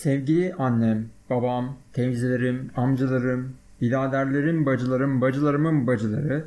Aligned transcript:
Sevgili 0.00 0.54
annem, 0.58 1.06
babam, 1.30 1.76
teyzelerim, 1.92 2.70
amcalarım, 2.76 3.52
biraderlerim, 3.80 4.66
bacılarım, 4.66 5.20
bacılarımın 5.20 5.86
bacıları, 5.86 6.44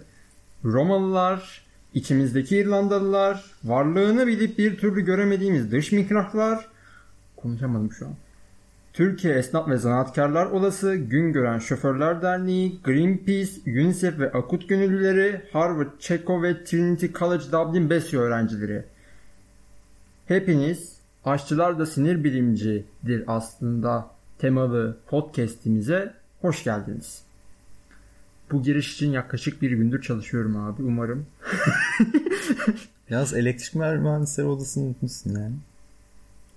Romalılar, 0.65 1.65
içimizdeki 1.93 2.57
İrlandalılar, 2.57 3.45
varlığını 3.63 4.27
bilip 4.27 4.57
bir 4.57 4.77
türlü 4.77 5.01
göremediğimiz 5.05 5.71
dış 5.71 5.91
mikrahlar, 5.91 6.67
konuşamadım 7.35 7.91
şu 7.91 8.05
an. 8.05 8.13
Türkiye 8.93 9.33
Esnaf 9.33 9.69
ve 9.69 9.77
Zanaatkarlar 9.77 10.45
Odası, 10.45 10.95
Gün 10.95 11.33
Gören 11.33 11.59
Şoförler 11.59 12.21
Derneği, 12.21 12.79
Greenpeace, 12.83 13.51
UNICEF 13.67 14.19
ve 14.19 14.31
Akut 14.31 14.69
Gönüllüleri, 14.69 15.41
Harvard, 15.51 15.99
Çeko 15.99 16.43
ve 16.43 16.63
Trinity 16.63 17.05
College 17.19 17.43
Dublin 17.51 17.89
BESI 17.89 18.19
öğrencileri. 18.19 18.83
Hepiniz 20.27 21.02
Aşçılar 21.25 21.79
da 21.79 21.85
Sinir 21.85 22.23
Bilimcidir 22.23 23.23
aslında 23.27 24.07
temalı 24.37 24.97
podcast'imize 25.07 26.13
hoş 26.41 26.63
geldiniz. 26.63 27.23
Bu 28.51 28.63
giriş 28.63 28.93
için 28.93 29.11
yaklaşık 29.11 29.61
bir 29.61 29.71
gündür 29.71 30.01
çalışıyorum 30.01 30.57
abi 30.57 30.83
umarım. 30.83 31.25
Yalnız 33.09 33.33
elektrik 33.33 33.75
mühendisleri 33.75 34.47
odasını 34.47 34.83
unutmuşsun 34.83 35.35
yani. 35.35 35.55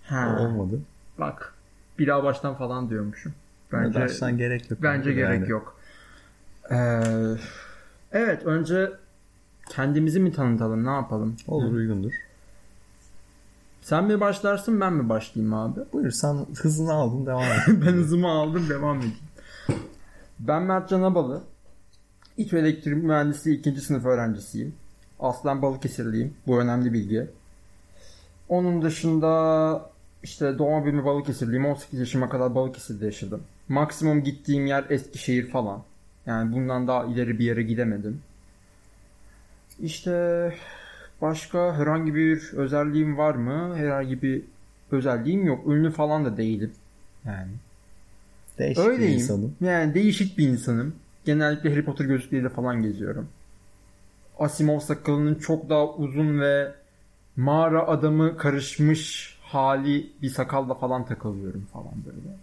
Ha. 0.04 0.38
Olmadı. 0.40 0.80
Bak 1.18 1.54
bir 1.98 2.06
daha 2.06 2.24
baştan 2.24 2.54
falan 2.54 2.90
diyormuşum. 2.90 3.32
Bence, 3.72 4.00
baştan 4.00 4.38
gerek 4.38 4.70
yok. 4.70 4.82
Bence 4.82 5.12
gerek 5.12 5.40
yani. 5.40 5.50
yok. 5.50 5.80
Ee, 6.70 7.02
evet 8.12 8.46
önce 8.46 8.92
kendimizi 9.68 10.20
mi 10.20 10.32
tanıtalım 10.32 10.86
ne 10.86 10.90
yapalım? 10.90 11.36
Olur 11.48 11.72
Hı. 11.72 11.76
uygundur. 11.76 12.12
Sen 13.86 14.04
mi 14.04 14.20
başlarsın 14.20 14.80
ben 14.80 14.92
mi 14.92 15.08
başlayayım 15.08 15.54
abi? 15.54 15.80
Buyur 15.92 16.10
sen 16.10 16.46
hızını 16.56 16.92
aldın 16.92 17.26
devam 17.26 17.42
et. 17.42 17.68
ben 17.68 17.92
hızımı 17.92 18.28
aldım 18.28 18.68
devam 18.68 18.98
edeyim. 18.98 19.16
Ben 20.38 20.62
Mert 20.62 20.88
Canabalı. 20.88 21.42
İç 22.36 22.52
elektrik 22.52 23.02
mühendisliği 23.04 23.58
ikinci 23.58 23.80
sınıf 23.80 24.04
öğrencisiyim. 24.04 24.74
Aslen 25.20 25.62
Balıkesirliyim. 25.62 26.34
Bu 26.46 26.60
önemli 26.60 26.92
bilgi. 26.92 27.30
Onun 28.48 28.82
dışında 28.82 29.90
işte 30.22 30.58
doğma 30.58 30.84
büyüme 30.84 31.04
Balıkesirliyim. 31.04 31.66
18 31.66 32.00
yaşıma 32.00 32.28
kadar 32.28 32.54
Balıkesir'de 32.54 33.04
yaşadım. 33.06 33.42
Maksimum 33.68 34.22
gittiğim 34.24 34.66
yer 34.66 34.84
Eskişehir 34.90 35.50
falan. 35.50 35.82
Yani 36.26 36.52
bundan 36.52 36.88
daha 36.88 37.04
ileri 37.04 37.38
bir 37.38 37.44
yere 37.44 37.62
gidemedim. 37.62 38.22
İşte 39.80 40.52
başka 41.22 41.74
herhangi 41.78 42.14
bir 42.14 42.52
özelliğim 42.52 43.18
var 43.18 43.34
mı? 43.34 43.76
Herhangi 43.76 44.22
bir 44.22 44.42
özelliğim 44.90 45.46
yok. 45.46 45.66
Ünlü 45.66 45.90
falan 45.90 46.24
da 46.24 46.36
değilim. 46.36 46.72
Yani. 47.24 47.52
Değişik 48.58 48.84
Öyleyim. 48.84 49.12
bir 49.12 49.16
insanım. 49.22 49.56
Yani 49.60 49.94
değişik 49.94 50.38
bir 50.38 50.48
insanım. 50.48 50.94
Genellikle 51.24 51.70
Harry 51.70 51.84
Potter 51.84 52.04
gözlükleriyle 52.04 52.48
falan 52.48 52.82
geziyorum. 52.82 53.28
Asimov 54.38 54.80
sakalının 54.80 55.34
çok 55.34 55.70
daha 55.70 55.88
uzun 55.88 56.40
ve 56.40 56.72
mağara 57.36 57.86
adamı 57.86 58.36
karışmış 58.36 59.36
hali 59.42 60.12
bir 60.22 60.30
sakalla 60.30 60.74
falan 60.74 61.06
takılıyorum 61.06 61.66
falan 61.72 61.92
böyle. 62.06 62.36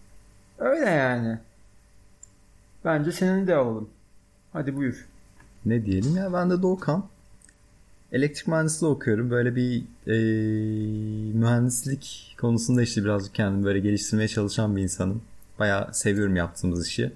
Öyle 0.71 0.89
yani. 0.89 1.37
Bence 2.85 3.11
senin 3.11 3.47
de 3.47 3.55
alalım. 3.55 3.89
Hadi 4.53 4.75
buyur. 4.75 5.05
Ne 5.65 5.85
diyelim 5.85 6.15
ya 6.17 6.33
ben 6.33 6.49
de 6.49 6.61
Doğukan. 6.61 7.03
Elektrik 8.13 8.47
mühendisliği 8.47 8.91
okuyorum. 8.91 9.29
Böyle 9.29 9.55
bir 9.55 9.83
e, 10.07 10.15
mühendislik 11.33 12.35
konusunda 12.41 12.81
işte 12.81 13.03
birazcık 13.03 13.35
kendimi 13.35 13.65
böyle 13.65 13.79
geliştirmeye 13.79 14.27
çalışan 14.27 14.75
bir 14.75 14.81
insanım. 14.81 15.21
Bayağı 15.59 15.93
seviyorum 15.93 16.35
yaptığımız 16.35 16.87
işi. 16.87 17.11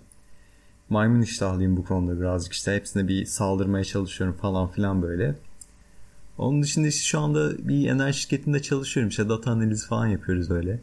Maymun 0.90 1.22
iştahlıyım 1.22 1.78
bu 1.78 1.86
konuda 1.86 2.20
birazcık 2.20 2.54
işte 2.54 2.76
hepsine 2.76 3.08
bir 3.08 3.26
saldırmaya 3.26 3.84
çalışıyorum 3.84 4.38
falan 4.38 4.68
filan 4.68 5.02
böyle. 5.02 5.36
Onun 6.38 6.64
dışında 6.64 6.88
işte 6.88 7.04
şu 7.04 7.20
anda 7.20 7.68
bir 7.68 7.90
enerji 7.90 8.20
şirketinde 8.20 8.62
çalışıyorum. 8.62 9.10
İşte 9.10 9.30
data 9.30 9.52
analizi 9.52 9.88
falan 9.88 10.08
yapıyoruz 10.08 10.52
öyle. 10.52 10.80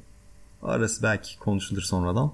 Arası 0.62 1.02
belki 1.02 1.38
konuşulur 1.38 1.82
sonradan. 1.82 2.32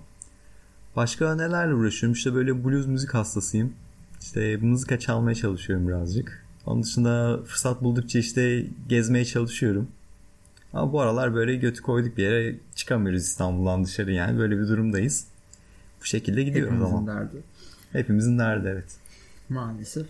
Başka 0.96 1.34
nelerle 1.34 1.74
uğraşıyorum? 1.74 2.14
İşte 2.14 2.34
böyle 2.34 2.64
blues 2.64 2.86
müzik 2.86 3.14
hastasıyım. 3.14 3.72
İşte 4.20 4.56
müzik 4.56 5.00
çalmaya 5.00 5.34
çalışıyorum 5.34 5.88
birazcık. 5.88 6.49
Onun 6.66 6.82
dışında 6.82 7.40
fırsat 7.46 7.82
buldukça 7.82 8.18
işte 8.18 8.66
gezmeye 8.88 9.24
çalışıyorum. 9.24 9.88
Ama 10.72 10.92
bu 10.92 11.00
aralar 11.00 11.34
böyle 11.34 11.56
götü 11.56 11.82
koyduk 11.82 12.16
bir 12.16 12.22
yere 12.22 12.56
çıkamıyoruz 12.74 13.22
İstanbul'dan 13.22 13.84
dışarı 13.84 14.12
yani. 14.12 14.38
Böyle 14.38 14.58
bir 14.58 14.68
durumdayız. 14.68 15.26
Bu 16.00 16.04
şekilde 16.04 16.42
gidiyoruz 16.42 16.72
Hepimizin 16.72 16.96
ama. 16.96 17.06
derdi. 17.06 17.42
Hepimizin 17.92 18.38
derdi 18.38 18.68
evet. 18.68 18.96
Maalesef. 19.48 20.06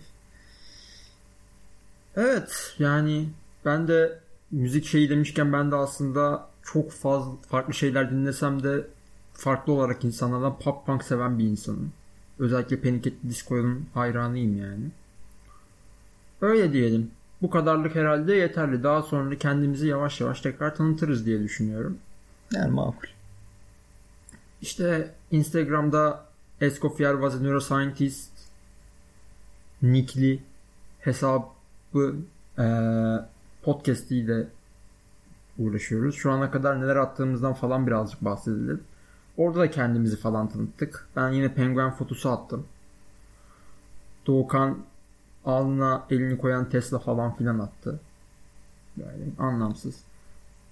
Evet 2.15 2.73
yani 2.79 3.29
ben 3.65 3.87
de 3.87 4.19
müzik 4.51 4.85
şeyi 4.85 5.09
demişken 5.09 5.53
ben 5.53 5.71
de 5.71 5.75
aslında 5.75 6.47
çok 6.63 6.91
fazla 6.91 7.31
farklı 7.49 7.73
şeyler 7.73 8.11
dinlesem 8.11 8.63
de 8.63 8.87
farklı 9.33 9.73
olarak 9.73 10.05
insanlardan 10.05 10.59
pop 10.59 10.85
punk 10.85 11.03
seven 11.03 11.39
bir 11.39 11.43
insanım. 11.43 11.91
Özellikle 12.39 12.81
Panic 12.81 13.09
at 13.09 13.15
Disco'nun 13.29 13.85
hayranıyım 13.93 14.57
yani. 14.57 14.85
Öyle 16.41 16.73
diyelim. 16.73 17.11
Bu 17.41 17.49
kadarlık 17.49 17.95
herhalde 17.95 18.33
yeterli. 18.33 18.83
Daha 18.83 19.01
sonra 19.01 19.37
kendimizi 19.37 19.87
yavaş 19.87 20.21
yavaş 20.21 20.41
tekrar 20.41 20.75
tanıtırız 20.75 21.25
diye 21.25 21.43
düşünüyorum. 21.43 21.97
Yani 22.53 22.71
makul. 22.71 23.07
İşte 24.61 25.13
Instagram'da 25.31 26.25
Escoffier 26.61 27.13
was 27.13 27.35
a 27.35 27.39
neuroscientist 27.39 28.31
nickli 29.81 30.43
hesap 30.99 31.55
bu 31.93 32.15
e, 32.59 32.65
podcastiyle 33.63 34.47
uğraşıyoruz. 35.57 36.15
Şu 36.15 36.31
ana 36.31 36.51
kadar 36.51 36.81
neler 36.81 36.95
attığımızdan 36.95 37.53
falan 37.53 37.87
birazcık 37.87 38.25
bahsedelim. 38.25 38.83
Orada 39.37 39.59
da 39.59 39.71
kendimizi 39.71 40.17
falan 40.17 40.49
tanıttık. 40.49 41.07
Ben 41.15 41.29
yine 41.29 41.53
penguen 41.53 41.91
fotosu 41.91 42.29
attım. 42.29 42.65
Doğukan 44.27 44.77
alnına 45.45 46.05
elini 46.09 46.37
koyan 46.37 46.69
Tesla 46.69 46.99
falan 46.99 47.35
filan 47.35 47.59
attı. 47.59 47.99
Yani 48.97 49.23
anlamsız. 49.39 49.95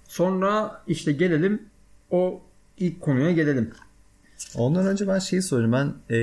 Sonra 0.07 0.81
işte 0.87 1.11
gelelim 1.11 1.61
o 2.11 2.41
ilk 2.77 3.01
konuya 3.01 3.31
gelelim. 3.31 3.71
Ondan 4.55 4.87
önce 4.87 5.07
ben 5.07 5.19
şeyi 5.19 5.41
sorayım. 5.41 5.71
Ben 5.71 6.15
e, 6.15 6.17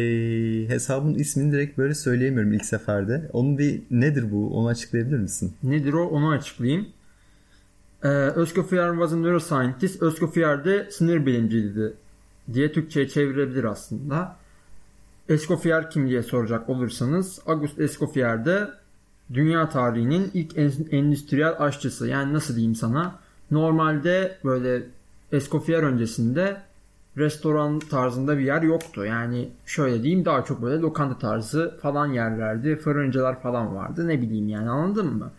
hesabın 0.69 1.15
ismini 1.15 1.53
direkt 1.53 1.79
böyle 1.79 1.95
söyleyemiyorum 1.95 2.53
ilk 2.53 2.65
seferde. 2.65 3.31
Onun 3.33 3.59
bir 3.59 3.83
nedir 3.91 4.33
bu? 4.33 4.59
Onu 4.59 4.69
açıklayabilir 4.69 5.19
misin? 5.19 5.55
Nedir 5.63 5.93
o? 5.93 6.09
Onu 6.09 6.31
açıklayayım. 6.31 6.89
Ee, 8.03 8.09
Özkofiyer 8.09 8.91
was 8.91 9.13
a 9.13 9.17
neuroscientist. 9.17 10.03
Özkofiyer 10.03 10.65
de 10.65 10.89
sinir 10.91 11.27
bilimciydi 11.27 11.95
diye 12.53 12.73
Türkçe'ye 12.73 13.09
çevirebilir 13.09 13.65
aslında. 13.65 14.37
Escoffier 15.29 15.91
kim 15.91 16.09
diye 16.09 16.23
soracak 16.23 16.69
olursanız 16.69 17.41
August 17.47 17.81
Escoffier 17.81 18.45
de 18.45 18.69
dünya 19.35 19.69
tarihinin 19.69 20.31
ilk 20.35 20.59
endüstriyel 20.93 21.55
aşçısı. 21.59 22.09
Yani 22.09 22.33
nasıl 22.33 22.55
diyeyim 22.55 22.75
sana? 22.75 23.19
Normalde 23.51 24.39
böyle 24.45 24.83
Escoffier 25.33 25.83
öncesinde 25.83 26.57
restoran 27.17 27.79
tarzında 27.79 28.39
bir 28.39 28.45
yer 28.45 28.63
yoktu. 28.63 29.05
Yani 29.05 29.49
şöyle 29.67 30.03
diyeyim 30.03 30.25
daha 30.25 30.45
çok 30.45 30.63
böyle 30.63 30.81
lokanta 30.81 31.19
tarzı 31.19 31.79
falan 31.83 32.07
yerlerdi. 32.07 32.77
Fırıncılar 32.77 33.43
falan 33.43 33.77
vardı. 33.77 34.09
Ne 34.09 34.23
bileyim 34.23 34.49
yani 34.49 34.71
anladın 34.71 35.07
mı? 35.07 35.31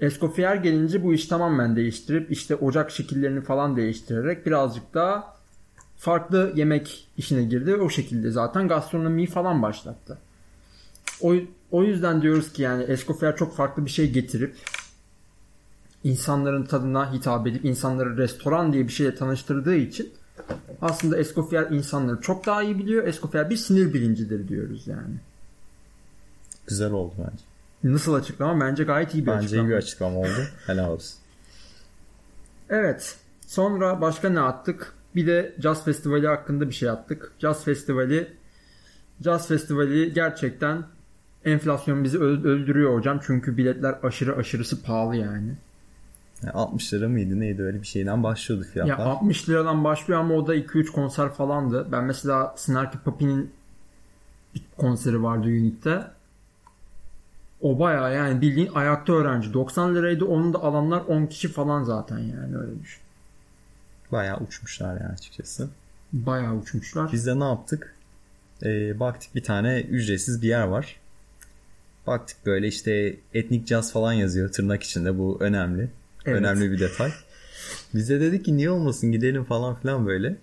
Escoffier 0.00 0.56
gelince 0.56 1.04
bu 1.04 1.14
iş 1.14 1.26
tamamen 1.26 1.76
değiştirip 1.76 2.30
işte 2.30 2.56
ocak 2.56 2.90
şekillerini 2.90 3.40
falan 3.40 3.76
değiştirerek 3.76 4.46
birazcık 4.46 4.94
daha 4.94 5.33
farklı 5.96 6.52
yemek 6.54 7.08
işine 7.16 7.42
girdi. 7.42 7.74
O 7.74 7.90
şekilde 7.90 8.30
zaten 8.30 8.68
gastronomiyi 8.68 9.26
falan 9.26 9.62
başlattı. 9.62 10.18
O, 11.20 11.34
o 11.70 11.82
yüzden 11.82 12.22
diyoruz 12.22 12.52
ki 12.52 12.62
yani 12.62 12.82
Escoffier 12.82 13.36
çok 13.36 13.56
farklı 13.56 13.84
bir 13.84 13.90
şey 13.90 14.10
getirip 14.10 14.56
insanların 16.04 16.64
tadına 16.64 17.12
hitap 17.12 17.46
edip 17.46 17.64
insanları 17.64 18.16
restoran 18.16 18.72
diye 18.72 18.88
bir 18.88 18.92
şeyle 18.92 19.14
tanıştırdığı 19.14 19.76
için 19.76 20.12
aslında 20.82 21.18
Escoffier 21.18 21.70
insanları 21.70 22.20
çok 22.20 22.46
daha 22.46 22.62
iyi 22.62 22.78
biliyor. 22.78 23.06
Escoffier 23.06 23.50
bir 23.50 23.56
sinir 23.56 23.94
bilincidir 23.94 24.48
diyoruz 24.48 24.86
yani. 24.86 25.14
Güzel 26.66 26.92
oldu 26.92 27.14
bence. 27.18 27.44
Nasıl 27.94 28.14
açıklama? 28.14 28.60
Bence 28.60 28.84
gayet 28.84 29.14
iyi 29.14 29.22
bir 29.22 29.26
bence 29.26 29.38
açıklama. 29.38 29.62
Bence 29.62 29.68
iyi 29.68 29.76
bir 29.76 29.82
açıklama 29.82 30.18
oldu. 30.18 30.48
Helal 30.66 30.90
olsun. 30.90 31.18
Evet. 32.70 33.16
Sonra 33.46 34.00
başka 34.00 34.28
ne 34.28 34.40
attık? 34.40 34.94
Bir 35.14 35.26
de 35.26 35.54
Jazz 35.58 35.84
Festivali 35.84 36.26
hakkında 36.26 36.68
bir 36.68 36.74
şey 36.74 36.90
attık. 36.90 37.32
Jazz 37.38 37.64
Festivali 37.64 38.28
Jazz 39.20 39.48
Festivali 39.48 40.12
gerçekten 40.12 40.84
enflasyon 41.44 42.04
bizi 42.04 42.18
öldürüyor 42.18 42.94
hocam. 42.94 43.20
Çünkü 43.26 43.56
biletler 43.56 43.94
aşırı 44.02 44.36
aşırısı 44.36 44.82
pahalı 44.82 45.16
yani. 45.16 45.54
Yani 46.42 46.52
60 46.52 46.94
lira 46.94 47.08
mıydı 47.08 47.40
neydi 47.40 47.62
öyle 47.62 47.82
bir 47.82 47.86
şeyden 47.86 48.22
başlıyordu 48.22 48.64
fiyatlar. 48.72 48.98
Ya 48.98 49.04
60 49.04 49.48
liradan 49.48 49.84
başlıyor 49.84 50.20
ama 50.20 50.34
o 50.34 50.46
da 50.46 50.56
2-3 50.56 50.86
konser 50.92 51.28
falandı. 51.28 51.86
Ben 51.92 52.04
mesela 52.04 52.54
Snarky 52.56 53.02
Puppy'nin 53.04 53.50
bir 54.54 54.62
konseri 54.78 55.22
vardı 55.22 55.46
Unique'de. 55.48 56.04
O 57.60 57.78
bayağı 57.78 58.14
yani 58.14 58.40
bildiğin 58.40 58.70
ayakta 58.74 59.12
öğrenci. 59.12 59.52
90 59.52 59.94
liraydı 59.94 60.24
onun 60.24 60.54
da 60.54 60.58
alanlar 60.62 61.00
10 61.00 61.26
kişi 61.26 61.48
falan 61.48 61.82
zaten 61.82 62.18
yani 62.18 62.56
öyle 62.56 62.80
düşün. 62.82 63.03
Bayağı 64.14 64.38
uçmuşlar 64.40 65.00
yani 65.00 65.12
açıkçası. 65.12 65.68
Bayağı 66.12 66.54
uçmuşlar. 66.54 67.12
Biz 67.12 67.26
de 67.26 67.40
ne 67.40 67.44
yaptık? 67.44 67.94
Ee, 68.62 69.00
baktık 69.00 69.34
bir 69.34 69.42
tane 69.42 69.80
ücretsiz 69.80 70.42
bir 70.42 70.48
yer 70.48 70.64
var. 70.64 70.96
Baktık 72.06 72.46
böyle 72.46 72.68
işte 72.68 73.16
etnik 73.34 73.66
caz 73.66 73.92
falan 73.92 74.12
yazıyor 74.12 74.52
tırnak 74.52 74.82
içinde 74.82 75.18
bu 75.18 75.36
önemli. 75.40 75.88
Evet. 76.26 76.38
Önemli 76.38 76.72
bir 76.72 76.80
detay. 76.80 77.12
Biz 77.94 78.08
de 78.08 78.20
dedik 78.20 78.44
ki 78.44 78.56
niye 78.56 78.70
olmasın 78.70 79.12
gidelim 79.12 79.44
falan 79.44 79.74
filan 79.74 80.06
böyle. 80.06 80.36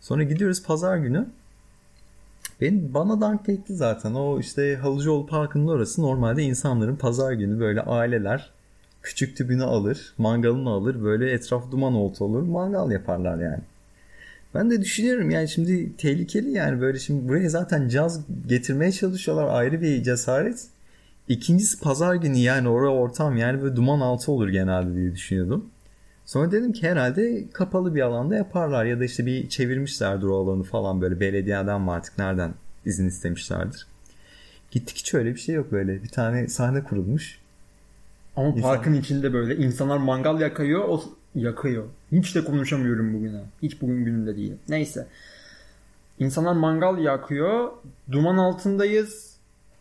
Sonra 0.00 0.22
gidiyoruz 0.22 0.62
pazar 0.62 0.96
günü. 0.96 1.26
Ben 2.60 2.94
bana 2.94 3.20
dank 3.20 3.48
etti 3.48 3.76
zaten. 3.76 4.14
O 4.14 4.40
işte 4.40 4.76
Halıcıoğlu 4.76 5.26
Parkı'nın 5.26 5.68
orası 5.68 6.02
normalde 6.02 6.42
insanların 6.42 6.96
pazar 6.96 7.32
günü 7.32 7.60
böyle 7.60 7.80
aileler 7.80 8.50
küçük 9.02 9.36
tübünü 9.36 9.64
alır, 9.64 10.14
mangalını 10.18 10.70
alır, 10.70 11.02
böyle 11.04 11.32
etraf 11.32 11.72
duman 11.72 11.94
oltu 11.94 12.24
olur, 12.24 12.42
mangal 12.42 12.90
yaparlar 12.90 13.38
yani. 13.38 13.60
Ben 14.54 14.70
de 14.70 14.80
düşünüyorum 14.80 15.30
yani 15.30 15.48
şimdi 15.48 15.96
tehlikeli 15.96 16.50
yani 16.50 16.80
böyle 16.80 16.98
şimdi 16.98 17.28
buraya 17.28 17.48
zaten 17.48 17.88
caz 17.88 18.20
getirmeye 18.46 18.92
çalışıyorlar 18.92 19.54
ayrı 19.54 19.82
bir 19.82 20.02
cesaret. 20.02 20.66
İkincisi 21.28 21.80
pazar 21.80 22.14
günü 22.14 22.38
yani 22.38 22.68
oraya 22.68 22.90
ortam 22.90 23.36
yani 23.36 23.62
böyle 23.62 23.76
duman 23.76 24.00
altı 24.00 24.32
olur 24.32 24.48
genelde 24.48 24.94
diye 24.94 25.12
düşünüyordum. 25.12 25.70
Sonra 26.26 26.52
dedim 26.52 26.72
ki 26.72 26.88
herhalde 26.88 27.44
kapalı 27.52 27.94
bir 27.94 28.00
alanda 28.00 28.36
yaparlar 28.36 28.84
ya 28.84 29.00
da 29.00 29.04
işte 29.04 29.26
bir 29.26 29.48
çevirmişlerdir 29.48 30.26
o 30.26 30.36
alanı 30.36 30.62
falan 30.62 31.00
böyle 31.00 31.20
belediyeden 31.20 31.80
mi 31.80 31.90
artık 31.90 32.18
nereden 32.18 32.54
izin 32.84 33.08
istemişlerdir. 33.08 33.86
Gittik 34.70 34.96
hiç 34.96 35.14
öyle 35.14 35.34
bir 35.34 35.40
şey 35.40 35.54
yok 35.54 35.72
böyle. 35.72 36.02
Bir 36.02 36.08
tane 36.08 36.48
sahne 36.48 36.84
kurulmuş. 36.84 37.38
Ama 38.38 38.48
İnsan... 38.48 38.62
parkın 38.62 38.94
içinde 38.94 39.32
böyle 39.32 39.56
insanlar 39.56 39.96
mangal 39.96 40.40
yakıyor, 40.40 40.84
o 40.88 41.02
yakıyor. 41.34 41.84
Hiç 42.12 42.34
de 42.34 42.44
konuşamıyorum 42.44 43.14
bugüne. 43.14 43.40
Hiç 43.62 43.82
bugün 43.82 44.04
gününde 44.04 44.36
değil. 44.36 44.54
Neyse. 44.68 45.06
İnsanlar 46.18 46.52
mangal 46.52 46.98
yakıyor. 46.98 47.70
Duman 48.12 48.36
altındayız. 48.36 49.36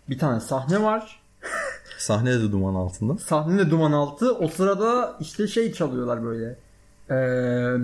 Bir 0.09 0.18
tane 0.18 0.39
sahne 0.39 0.83
var. 0.83 1.24
Sahne 1.98 2.33
de 2.33 2.51
duman 2.51 2.75
altında. 2.75 3.18
Sahne 3.18 3.57
de 3.59 3.69
duman 3.69 3.92
altı. 3.92 4.36
O 4.36 4.48
sırada 4.48 5.18
işte 5.19 5.48
şey 5.48 5.74
çalıyorlar 5.74 6.24
böyle. 6.24 6.56
Ee, 7.09 7.77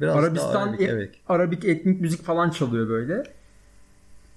Biraz 0.00 0.16
Arabistan 0.16 0.68
Arabik, 0.68 0.80
evet. 0.80 1.14
Arabik 1.28 1.64
etnik 1.64 2.00
müzik 2.00 2.22
falan 2.22 2.50
çalıyor 2.50 2.88
böyle. 2.88 3.22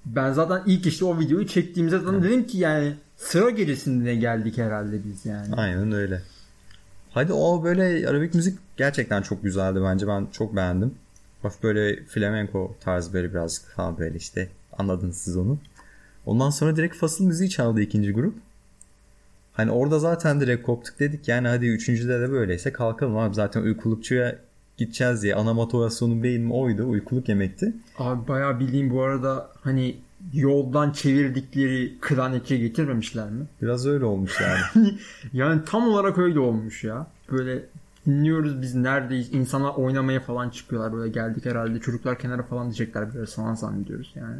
Ben 0.05 0.33
zaten 0.33 0.61
ilk 0.65 0.85
işte 0.85 1.05
o 1.05 1.19
videoyu 1.19 1.47
çektiğimde 1.47 1.99
zaten 1.99 2.23
dedim 2.23 2.47
ki 2.47 2.57
yani 2.57 2.93
sıra 3.17 3.49
gecesinde 3.49 4.15
geldik 4.15 4.57
herhalde 4.57 5.03
biz 5.05 5.25
yani. 5.25 5.55
Aynen 5.55 5.91
öyle. 5.91 6.21
Hadi 7.11 7.33
o 7.33 7.63
böyle 7.63 8.09
Arabik 8.09 8.33
müzik 8.33 8.59
gerçekten 8.77 9.21
çok 9.21 9.43
güzeldi 9.43 9.79
bence. 9.83 10.07
Ben 10.07 10.27
çok 10.31 10.55
beğendim. 10.55 10.93
Hafif 11.41 11.63
böyle 11.63 12.03
flamenco 12.03 12.75
tarzı 12.81 13.13
böyle 13.13 13.31
birazcık 13.31 13.65
falan 13.65 13.97
böyle 13.97 14.17
işte 14.17 14.49
anladınız 14.77 15.17
siz 15.17 15.37
onu. 15.37 15.57
Ondan 16.25 16.49
sonra 16.49 16.75
direkt 16.75 16.95
fasıl 16.95 17.25
müziği 17.25 17.49
çaldı 17.49 17.81
ikinci 17.81 18.11
grup. 18.11 18.35
Hani 19.53 19.71
orada 19.71 19.99
zaten 19.99 20.41
direkt 20.41 20.65
koptuk 20.65 20.99
dedik 20.99 21.27
yani 21.27 21.47
hadi 21.47 21.65
üçüncüde 21.65 22.21
de 22.21 22.31
böyleyse 22.31 22.73
kalkalım 22.73 23.17
abi 23.17 23.35
zaten 23.35 23.61
uykulukçuya 23.61 24.35
gideceğiz 24.79 25.23
diye 25.23 25.35
ana 25.35 25.53
motivasyonum 25.53 26.23
benim 26.23 26.51
oydu 26.51 26.89
uykuluk 26.89 27.29
yemekti. 27.29 27.73
Abi 27.97 28.27
bayağı 28.27 28.59
bildiğim 28.59 28.89
bu 28.89 29.01
arada 29.01 29.49
hani 29.61 29.95
yoldan 30.33 30.91
çevirdikleri 30.91 31.97
klarnetçe 32.01 32.57
getirmemişler 32.57 33.29
mi? 33.29 33.45
Biraz 33.61 33.87
öyle 33.87 34.05
olmuş 34.05 34.31
yani. 34.41 34.97
yani 35.33 35.61
tam 35.65 35.87
olarak 35.87 36.17
öyle 36.17 36.39
olmuş 36.39 36.83
ya. 36.83 37.07
Böyle 37.31 37.65
dinliyoruz 38.05 38.61
biz 38.61 38.75
neredeyiz 38.75 39.33
insanlar 39.33 39.69
oynamaya 39.69 40.19
falan 40.19 40.49
çıkıyorlar 40.49 40.93
böyle 40.93 41.11
geldik 41.11 41.45
herhalde 41.45 41.79
çocuklar 41.79 42.19
kenara 42.19 42.43
falan 42.43 42.65
diyecekler 42.65 43.13
biraz 43.13 43.35
falan 43.35 43.55
zannediyoruz 43.55 44.11
yani. 44.15 44.37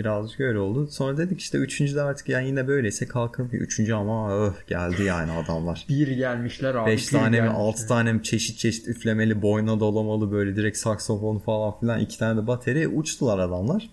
Birazcık 0.00 0.40
öyle 0.40 0.58
oldu. 0.58 0.86
Sonra 0.86 1.18
dedik 1.18 1.40
işte 1.40 1.58
üçüncü 1.58 1.94
de 1.94 2.02
artık 2.02 2.28
yani 2.28 2.46
yine 2.46 2.68
böyleyse 2.68 3.08
kalkalım. 3.08 3.50
Üçüncü 3.52 3.92
ama 3.94 4.46
öh 4.46 4.52
geldi 4.66 5.02
yani 5.02 5.32
adamlar. 5.32 5.86
bir 5.88 6.08
gelmişler 6.08 6.74
abi. 6.74 6.90
Beş 6.90 7.06
tane 7.06 7.40
mi 7.40 7.48
altı 7.48 7.86
tane 7.88 8.12
mi 8.12 8.22
çeşit 8.22 8.58
çeşit 8.58 8.88
üflemeli 8.88 9.42
boyna 9.42 9.80
dolamalı 9.80 10.32
böyle 10.32 10.56
direkt 10.56 10.78
saksofon 10.78 11.38
falan 11.38 11.80
filan 11.80 12.00
iki 12.00 12.18
tane 12.18 12.42
de 12.42 12.46
bateri 12.46 12.88
uçtular 12.88 13.38
adamlar. 13.38 13.90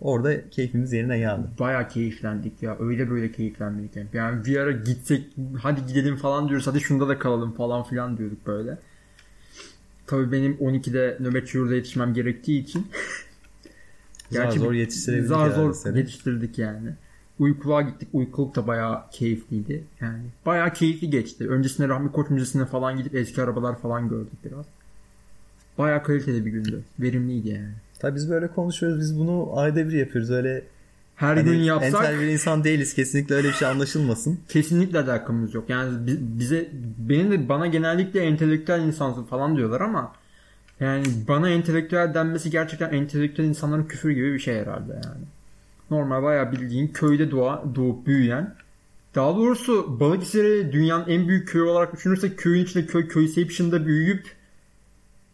Orada 0.00 0.50
keyfimiz 0.50 0.92
yerine 0.92 1.18
geldi. 1.18 1.46
Baya 1.58 1.88
keyiflendik 1.88 2.62
ya. 2.62 2.76
Öyle 2.80 3.10
böyle 3.10 3.32
keyiflendik. 3.32 3.90
Yani 4.12 4.44
bir 4.44 4.56
ara 4.56 4.72
gitsek 4.72 5.24
hadi 5.62 5.86
gidelim 5.86 6.16
falan 6.16 6.48
diyoruz. 6.48 6.66
Hadi 6.66 6.80
şunda 6.80 7.08
da 7.08 7.18
kalalım 7.18 7.52
falan 7.52 7.84
filan 7.84 8.18
diyorduk 8.18 8.46
böyle. 8.46 8.78
Tabii 10.06 10.32
benim 10.32 10.52
12'de 10.52 11.16
nöbetçi 11.20 11.58
yurda 11.58 11.74
yetişmem 11.74 12.14
gerektiği 12.14 12.62
için 12.62 12.86
Gerçi 14.30 14.58
zar 14.58 14.64
zor 14.64 14.72
yetiştirdik. 14.72 15.26
Zar 15.26 15.50
zor 15.50 15.74
seni. 15.74 15.98
yetiştirdik 15.98 16.58
yani. 16.58 16.90
Uykuluğa 17.38 17.82
gittik. 17.82 18.08
Uykuluk 18.12 18.56
da 18.56 18.66
bayağı 18.66 19.10
keyifliydi. 19.10 19.84
Yani 20.00 20.24
bayağı 20.46 20.72
keyifli 20.72 21.10
geçti. 21.10 21.48
Öncesinde 21.48 21.88
Rahmi 21.88 22.12
Koç 22.12 22.30
Müzesi'ne 22.30 22.66
falan 22.66 22.96
gidip 22.96 23.14
eski 23.14 23.42
arabalar 23.42 23.78
falan 23.78 24.08
gördük 24.08 24.44
biraz. 24.44 24.66
Bayağı 25.78 26.02
kaliteli 26.02 26.46
bir 26.46 26.50
gündü. 26.50 26.82
Verimliydi 27.00 27.48
yani. 27.48 27.72
Tabii 27.98 28.16
biz 28.16 28.30
böyle 28.30 28.48
konuşuyoruz. 28.48 29.00
Biz 29.00 29.18
bunu 29.18 29.58
ayda 29.58 29.88
bir 29.88 29.92
yapıyoruz. 29.92 30.30
Öyle 30.30 30.62
her 31.16 31.36
hani 31.36 31.44
gün 31.44 31.58
yapsak 31.58 32.04
entel 32.04 32.20
bir 32.20 32.26
insan 32.26 32.64
değiliz. 32.64 32.94
Kesinlikle 32.94 33.34
öyle 33.34 33.48
bir 33.48 33.52
şey 33.52 33.68
anlaşılmasın. 33.68 34.38
Kesinlikle 34.48 34.98
alakamız 34.98 35.54
yok. 35.54 35.70
Yani 35.70 35.98
bize 36.20 36.68
benim 36.98 37.30
de 37.30 37.48
bana 37.48 37.66
genellikle 37.66 38.20
entelektüel 38.20 38.80
insansın 38.80 39.24
falan 39.24 39.56
diyorlar 39.56 39.80
ama 39.80 40.12
yani 40.80 41.04
bana 41.28 41.50
entelektüel 41.50 42.14
denmesi 42.14 42.50
gerçekten 42.50 42.92
entelektüel 42.92 43.46
insanların 43.46 43.84
küfür 43.84 44.10
gibi 44.10 44.32
bir 44.32 44.38
şey 44.38 44.60
herhalde 44.60 44.92
yani. 44.92 45.24
Normal 45.90 46.22
bayağı 46.22 46.52
bildiğin 46.52 46.88
köyde 46.88 47.30
doğa, 47.30 47.64
doğup 47.74 48.06
büyüyen 48.06 48.54
daha 49.16 49.36
doğrusu 49.36 50.00
Balıkesir'i 50.00 50.72
dünyanın 50.72 51.08
en 51.08 51.28
büyük 51.28 51.48
köyü 51.48 51.64
olarak 51.64 51.92
düşünürsek 51.92 52.38
köyün 52.38 52.64
içinde 52.64 52.86
köy 52.86 53.08
köyception'da 53.08 53.86
büyüyüp 53.86 54.36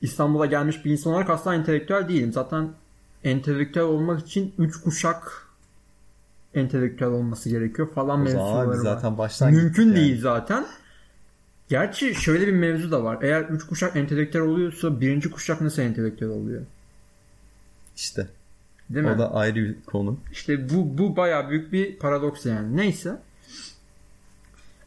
İstanbul'a 0.00 0.46
gelmiş 0.46 0.84
bir 0.84 0.90
insan 0.90 1.12
olarak 1.12 1.30
asla 1.30 1.54
entelektüel 1.54 2.08
değilim. 2.08 2.32
Zaten 2.32 2.68
entelektüel 3.24 3.84
olmak 3.84 4.20
için 4.20 4.54
3 4.58 4.80
kuşak 4.80 5.46
entelektüel 6.54 7.10
olması 7.10 7.48
gerekiyor 7.48 7.88
falan 7.94 8.20
mevzuları 8.20 8.76
zaten 8.76 9.18
baştan 9.18 9.52
Mümkün 9.52 9.94
değil 9.94 10.08
yani. 10.08 10.20
zaten. 10.20 10.66
Gerçi 11.72 12.14
şöyle 12.14 12.46
bir 12.46 12.52
mevzu 12.52 12.90
da 12.90 13.04
var. 13.04 13.18
Eğer 13.22 13.42
üç 13.42 13.64
kuşak 13.66 13.96
entelektüel 13.96 14.44
oluyorsa 14.44 15.00
birinci 15.00 15.30
kuşak 15.30 15.60
nasıl 15.60 15.82
entelektüel 15.82 16.30
oluyor? 16.30 16.62
İşte. 17.96 18.28
Değil 18.90 19.06
mi? 19.06 19.12
O 19.12 19.18
da 19.18 19.34
ayrı 19.34 19.54
bir 19.54 19.82
konu. 19.86 20.18
İşte 20.32 20.70
bu, 20.70 20.98
bu 20.98 21.16
baya 21.16 21.50
büyük 21.50 21.72
bir 21.72 21.98
paradoks 21.98 22.46
yani. 22.46 22.76
Neyse. 22.76 23.16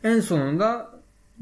En 0.04 0.20
sonunda 0.20 0.92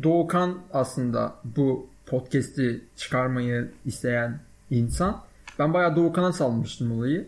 Doğukan 0.04 0.58
aslında 0.74 1.36
bu 1.44 1.88
podcast'i 2.06 2.84
çıkarmayı 2.98 3.72
isteyen 3.86 4.40
insan. 4.72 5.22
Ben 5.60 5.74
bayağı 5.74 5.96
Doğukan'a 5.96 6.34
salmıştım 6.34 6.98
olayı. 6.98 7.28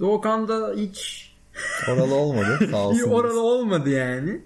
Doğukan 0.00 0.48
da 0.48 0.72
hiç 0.76 1.30
oralı 1.88 2.14
olmadı. 2.14 2.68
Sağ 2.70 2.76
olsun. 2.86 3.10
oralı 3.10 3.40
olmadı 3.40 3.90
yani. 3.90 4.40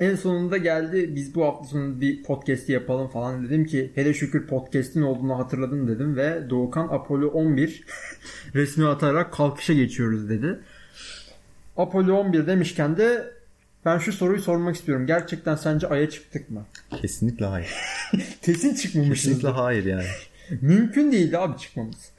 En 0.00 0.16
sonunda 0.16 0.56
geldi 0.56 1.14
biz 1.14 1.34
bu 1.34 1.44
hafta 1.44 1.64
sonu 1.64 2.00
bir 2.00 2.22
podcast 2.22 2.68
yapalım 2.68 3.08
falan 3.08 3.44
dedim 3.44 3.66
ki 3.66 3.92
hele 3.94 4.14
şükür 4.14 4.46
podcast'in 4.46 5.02
olduğunu 5.02 5.38
hatırladım 5.38 5.88
dedim 5.88 6.16
ve 6.16 6.50
Doğukan 6.50 6.88
Apollo 6.90 7.26
11 7.28 7.84
resmi 8.54 8.86
atarak 8.86 9.32
kalkışa 9.32 9.72
geçiyoruz 9.72 10.28
dedi. 10.28 10.58
Apollo 11.76 12.14
11 12.14 12.46
demişken 12.46 12.96
de 12.96 13.32
ben 13.84 13.98
şu 13.98 14.12
soruyu 14.12 14.42
sormak 14.42 14.76
istiyorum. 14.76 15.06
Gerçekten 15.06 15.56
sence 15.56 15.88
Ay'a 15.88 16.10
çıktık 16.10 16.50
mı? 16.50 16.66
Kesinlikle 17.02 17.46
hayır. 17.46 17.74
Kesin 18.42 18.74
çıkmamışız. 18.74 19.24
Kesinlikle 19.24 19.48
hayır 19.48 19.84
yani. 19.84 20.06
Mümkün 20.60 21.12
değildi 21.12 21.38
abi 21.38 21.58
çıkmamız. 21.58 22.12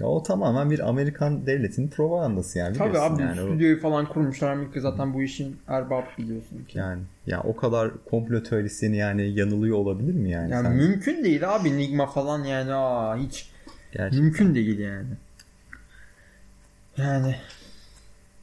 Ya 0.00 0.06
o 0.06 0.22
tamamen 0.22 0.70
bir 0.70 0.88
Amerikan 0.88 1.46
devletinin 1.46 1.88
propagandası 1.88 2.58
yani. 2.58 2.76
Tabii 2.76 2.98
abi 2.98 3.22
yani 3.22 3.40
stüdyoyu 3.40 3.80
falan 3.80 4.06
kurmuşlar. 4.08 4.52
Amerika 4.52 4.80
zaten 4.80 5.14
bu 5.14 5.22
işin 5.22 5.56
erbabı 5.68 6.06
biliyorsun 6.18 6.64
ki. 6.68 6.78
Yani 6.78 7.02
ya 7.26 7.42
o 7.42 7.56
kadar 7.56 7.90
komplo 8.10 8.42
teorisyeni 8.42 8.96
yani 8.96 9.38
yanılıyor 9.38 9.76
olabilir 9.76 10.14
mi 10.14 10.30
yani? 10.30 10.50
Yani 10.52 10.66
sen... 10.66 10.76
mümkün 10.76 11.24
değil 11.24 11.54
abi 11.54 11.76
Nigma 11.76 12.06
falan 12.06 12.44
yani 12.44 12.72
aa 12.74 13.16
hiç 13.16 13.50
Gerçekten. 13.92 14.24
mümkün 14.24 14.54
değil 14.54 14.78
yani. 14.78 15.08
Yani 16.96 17.36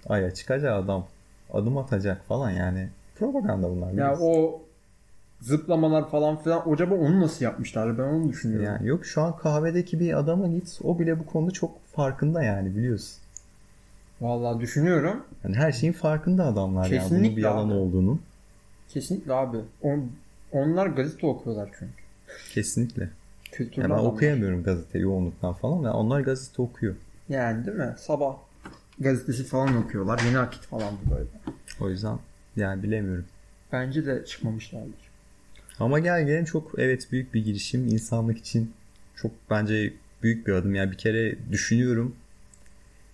Aya 0.10 0.34
çıkacak 0.34 0.84
adam 0.84 1.08
adım 1.54 1.78
atacak 1.78 2.26
falan 2.26 2.52
yani. 2.52 2.90
Propaganda 3.16 3.70
bunlar. 3.70 3.92
Ya 3.92 4.18
o 4.20 4.63
zıplamalar 5.44 6.10
falan 6.10 6.44
filan 6.44 6.72
acaba 6.72 6.96
onu 6.96 7.22
nasıl 7.22 7.46
yapmışlar 7.46 7.98
ben 7.98 8.04
onu 8.04 8.30
düşünüyorum. 8.30 8.66
Yani 8.66 8.88
yok 8.88 9.06
şu 9.06 9.22
an 9.22 9.38
kahvedeki 9.38 10.00
bir 10.00 10.20
adama 10.20 10.48
git 10.48 10.80
o 10.84 11.00
bile 11.00 11.20
bu 11.20 11.26
konuda 11.26 11.52
çok 11.52 11.86
farkında 11.88 12.44
yani 12.44 12.76
biliyorsun. 12.76 13.18
Vallahi 14.22 14.60
düşünüyorum. 14.60 15.24
Yani 15.44 15.56
her 15.56 15.72
şeyin 15.72 15.94
farkında 15.94 16.46
adamlar 16.46 16.84
yani 16.84 16.92
bunun 16.92 17.00
Kesinlikle 17.02 17.38
bir 17.38 17.42
yalan 17.42 17.68
abi. 17.70 17.74
olduğunu. 17.74 18.20
Kesinlikle 18.90 19.34
abi. 19.34 19.58
On, 19.82 20.12
onlar 20.52 20.88
gazete 20.88 21.28
okuyorlar 21.28 21.70
çünkü. 21.80 21.94
Kesinlikle. 22.54 23.10
Kültürlü 23.52 23.82
Ya 23.82 23.90
ben 23.90 23.96
adamlar. 23.96 24.12
okuyamıyorum 24.12 24.64
gazete 24.64 25.00
yoğunluktan 25.00 25.54
falan. 25.54 25.76
Yani 25.76 25.90
onlar 25.96 26.22
gazete 26.22 26.62
okuyor. 26.62 26.96
Yani 27.30 27.66
değil 27.66 27.78
mi? 27.78 27.94
Sabah 27.98 28.36
gazetesi 29.00 29.44
falan 29.44 29.78
okuyorlar. 29.84 30.22
Yeni 30.26 30.40
akit 30.40 30.62
falan 30.62 30.94
bu 31.06 31.12
böyle. 31.16 31.28
O 31.82 31.90
yüzden 31.90 32.18
yani 32.56 32.84
bilemiyorum. 32.84 33.26
Bence 33.72 34.06
de 34.06 34.26
çıkmamışlardır. 34.26 35.03
Ama 35.84 36.00
gel 36.00 36.26
gelelim 36.26 36.46
çok 36.46 36.72
evet 36.78 37.08
büyük 37.12 37.34
bir 37.34 37.46
girişim. 37.46 37.88
insanlık 37.88 38.38
için 38.38 38.72
çok 39.16 39.32
bence 39.50 39.94
büyük 40.24 40.48
bir 40.48 40.54
adım. 40.54 40.76
Yani 40.76 40.92
bir 40.92 40.98
kere 40.98 41.36
düşünüyorum. 41.52 42.16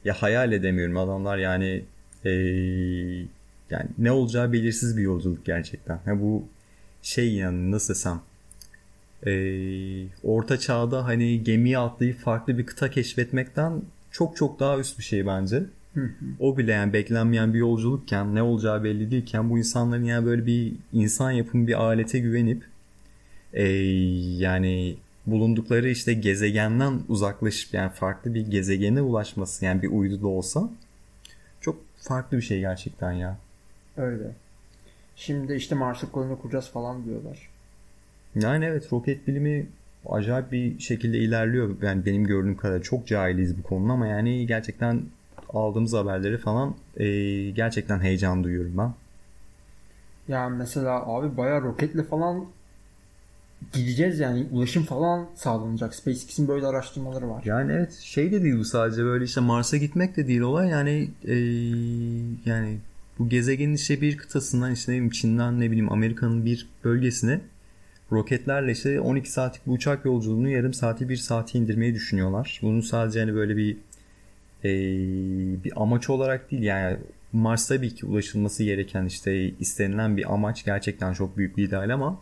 Ya 0.05 0.13
hayal 0.13 0.51
edemiyorum. 0.51 0.97
Adamlar 0.97 1.37
yani 1.37 1.83
eee, 2.25 3.25
yani 3.69 3.87
ne 3.97 4.11
olacağı 4.11 4.53
belirsiz 4.53 4.97
bir 4.97 5.01
yolculuk 5.03 5.45
gerçekten. 5.45 5.99
Ya 6.05 6.21
bu 6.21 6.43
şey 7.01 7.33
yani 7.33 7.71
nasıl 7.71 7.93
desem 7.93 8.21
eee, 9.25 10.07
orta 10.23 10.59
çağda 10.59 11.05
hani 11.05 11.43
gemiye 11.43 11.77
atlayıp 11.77 12.19
farklı 12.19 12.57
bir 12.57 12.65
kıta 12.65 12.91
keşfetmekten 12.91 13.81
çok 14.11 14.37
çok 14.37 14.59
daha 14.59 14.79
üst 14.79 14.99
bir 14.99 15.03
şey 15.03 15.25
bence. 15.27 15.63
O 16.39 16.57
bile 16.57 16.71
yani 16.71 16.93
beklenmeyen 16.93 17.53
bir 17.53 17.59
yolculukken 17.59 18.35
ne 18.35 18.43
olacağı 18.43 18.83
belli 18.83 19.11
değilken 19.11 19.49
bu 19.49 19.57
insanların 19.57 20.03
yani 20.03 20.25
böyle 20.25 20.45
bir 20.45 20.73
insan 20.93 21.31
yapımı 21.31 21.67
bir 21.67 21.73
alete 21.81 22.19
güvenip 22.19 22.63
eee, 23.53 24.37
yani 24.37 24.95
bulundukları 25.25 25.89
işte 25.89 26.13
gezegenden 26.13 27.01
uzaklaşıp 27.07 27.73
yani 27.73 27.91
farklı 27.91 28.33
bir 28.33 28.47
gezegene 28.47 29.01
ulaşması 29.01 29.65
yani 29.65 29.81
bir 29.81 29.87
uydu 29.87 30.21
da 30.21 30.27
olsa 30.27 30.69
çok 31.61 31.81
farklı 31.97 32.37
bir 32.37 32.41
şey 32.41 32.59
gerçekten 32.59 33.11
ya. 33.11 33.37
Öyle. 33.97 34.31
Şimdi 35.15 35.53
işte 35.53 35.75
Mars'a 35.75 36.11
koloni 36.11 36.39
kuracağız 36.39 36.69
falan 36.69 37.05
diyorlar. 37.05 37.49
Yani 38.35 38.65
evet 38.65 38.93
roket 38.93 39.27
bilimi 39.27 39.67
acayip 40.09 40.51
bir 40.51 40.79
şekilde 40.79 41.17
ilerliyor. 41.17 41.75
Yani 41.81 42.05
benim 42.05 42.23
gördüğüm 42.23 42.57
kadar 42.57 42.81
çok 42.81 43.07
cahiliz 43.07 43.57
bu 43.57 43.63
konuda 43.63 43.93
ama 43.93 44.07
yani 44.07 44.47
gerçekten 44.47 45.01
aldığımız 45.53 45.93
haberleri 45.93 46.37
falan 46.37 46.75
eee, 46.97 47.51
gerçekten 47.51 47.99
heyecan 47.99 48.43
duyuyorum 48.43 48.73
ben. 48.77 48.93
Yani 50.27 50.57
mesela 50.57 51.05
abi 51.07 51.37
bayağı 51.37 51.61
roketle 51.63 52.03
falan 52.03 52.45
gideceğiz 53.73 54.19
yani 54.19 54.47
ulaşım 54.51 54.83
falan 54.83 55.27
sağlanacak. 55.35 55.95
SpaceX'in 55.95 56.47
böyle 56.47 56.65
araştırmaları 56.67 57.29
var. 57.29 57.41
Yani 57.45 57.71
evet 57.71 57.93
şey 57.93 58.31
de 58.31 58.43
değil 58.43 58.57
bu 58.59 58.65
sadece 58.65 59.03
böyle 59.03 59.25
işte 59.25 59.41
Mars'a 59.41 59.77
gitmek 59.77 60.17
de 60.17 60.27
değil 60.27 60.41
olay 60.41 60.69
yani 60.69 61.09
eee, 61.23 61.35
yani 62.45 62.77
bu 63.19 63.29
gezegenin 63.29 63.73
işte 63.73 64.01
bir 64.01 64.17
kıtasından 64.17 64.71
işte 64.71 64.91
ne 64.91 64.95
bileyim 64.95 65.09
Çin'den 65.11 65.59
ne 65.59 65.67
bileyim 65.71 65.91
Amerika'nın 65.91 66.45
bir 66.45 66.67
bölgesine 66.83 67.41
roketlerle 68.11 68.71
işte 68.71 68.99
12 69.01 69.31
saatlik 69.31 69.67
bir 69.67 69.71
uçak 69.71 70.05
yolculuğunu 70.05 70.49
yarım 70.49 70.73
saati 70.73 71.09
bir 71.09 71.17
saati 71.17 71.57
indirmeyi 71.57 71.93
düşünüyorlar. 71.93 72.59
Bunun 72.63 72.81
sadece 72.81 73.19
hani 73.19 73.35
böyle 73.35 73.57
bir 73.57 73.77
eee, 74.63 74.71
bir 75.63 75.81
amaç 75.83 76.09
olarak 76.09 76.51
değil 76.51 76.63
yani 76.63 76.97
Mars 77.33 77.67
tabii 77.67 77.95
ki 77.95 78.05
ulaşılması 78.05 78.63
gereken 78.63 79.05
işte 79.05 79.49
istenilen 79.59 80.17
bir 80.17 80.33
amaç 80.33 80.65
gerçekten 80.65 81.13
çok 81.13 81.37
büyük 81.37 81.57
bir 81.57 81.63
ideal 81.63 81.89
ama 81.89 82.19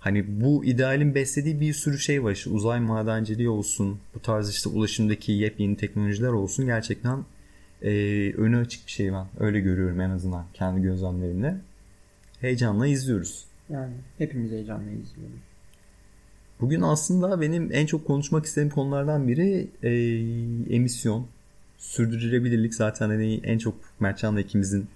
Hani 0.00 0.40
bu 0.40 0.64
idealin 0.64 1.14
beslediği 1.14 1.60
bir 1.60 1.72
sürü 1.72 1.98
şey 1.98 2.24
var. 2.24 2.32
İşte 2.32 2.50
uzay 2.50 2.80
madenciliği 2.80 3.48
olsun, 3.48 3.98
bu 4.14 4.22
tarz 4.22 4.50
işte 4.50 4.68
ulaşımdaki 4.68 5.32
yepyeni 5.32 5.76
teknolojiler 5.76 6.28
olsun. 6.28 6.66
Gerçekten 6.66 7.24
e, 7.82 7.90
önü 8.36 8.58
açık 8.58 8.86
bir 8.86 8.90
şey 8.90 9.12
ben. 9.12 9.26
Öyle 9.40 9.60
görüyorum 9.60 10.00
en 10.00 10.10
azından 10.10 10.44
kendi 10.54 10.82
gözlemlerimle. 10.82 11.56
Heyecanla 12.40 12.86
izliyoruz. 12.86 13.44
Yani 13.70 13.92
hepimiz 14.18 14.52
heyecanla 14.52 14.90
izliyoruz. 14.90 15.40
Bugün 16.60 16.80
aslında 16.80 17.40
benim 17.40 17.70
en 17.72 17.86
çok 17.86 18.06
konuşmak 18.06 18.46
istediğim 18.46 18.70
konulardan 18.70 19.28
biri 19.28 19.68
e, 19.82 19.90
emisyon. 20.74 21.26
Sürdürülebilirlik 21.78 22.74
zaten 22.74 23.08
hani 23.08 23.40
en 23.44 23.58
çok 23.58 23.74
Mertcan'la 24.00 24.40
ikimizin 24.40 24.86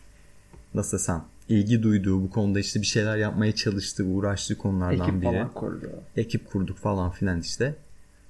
nasıl 0.75 0.99
desem 0.99 1.25
ilgi 1.49 1.83
duyduğu 1.83 2.23
bu 2.23 2.31
konuda 2.31 2.61
işte 2.61 2.81
bir 2.81 2.87
şeyler 2.87 3.17
yapmaya 3.17 3.55
çalıştığı, 3.55 4.05
uğraştığı 4.05 4.59
konulardan 4.59 5.09
Ekip 5.09 5.15
biri. 5.23 5.23
falan 5.31 5.53
kurdu. 5.53 5.91
ekip 6.17 6.51
kurduk 6.51 6.79
falan 6.79 7.11
filan 7.11 7.41
işte. 7.41 7.75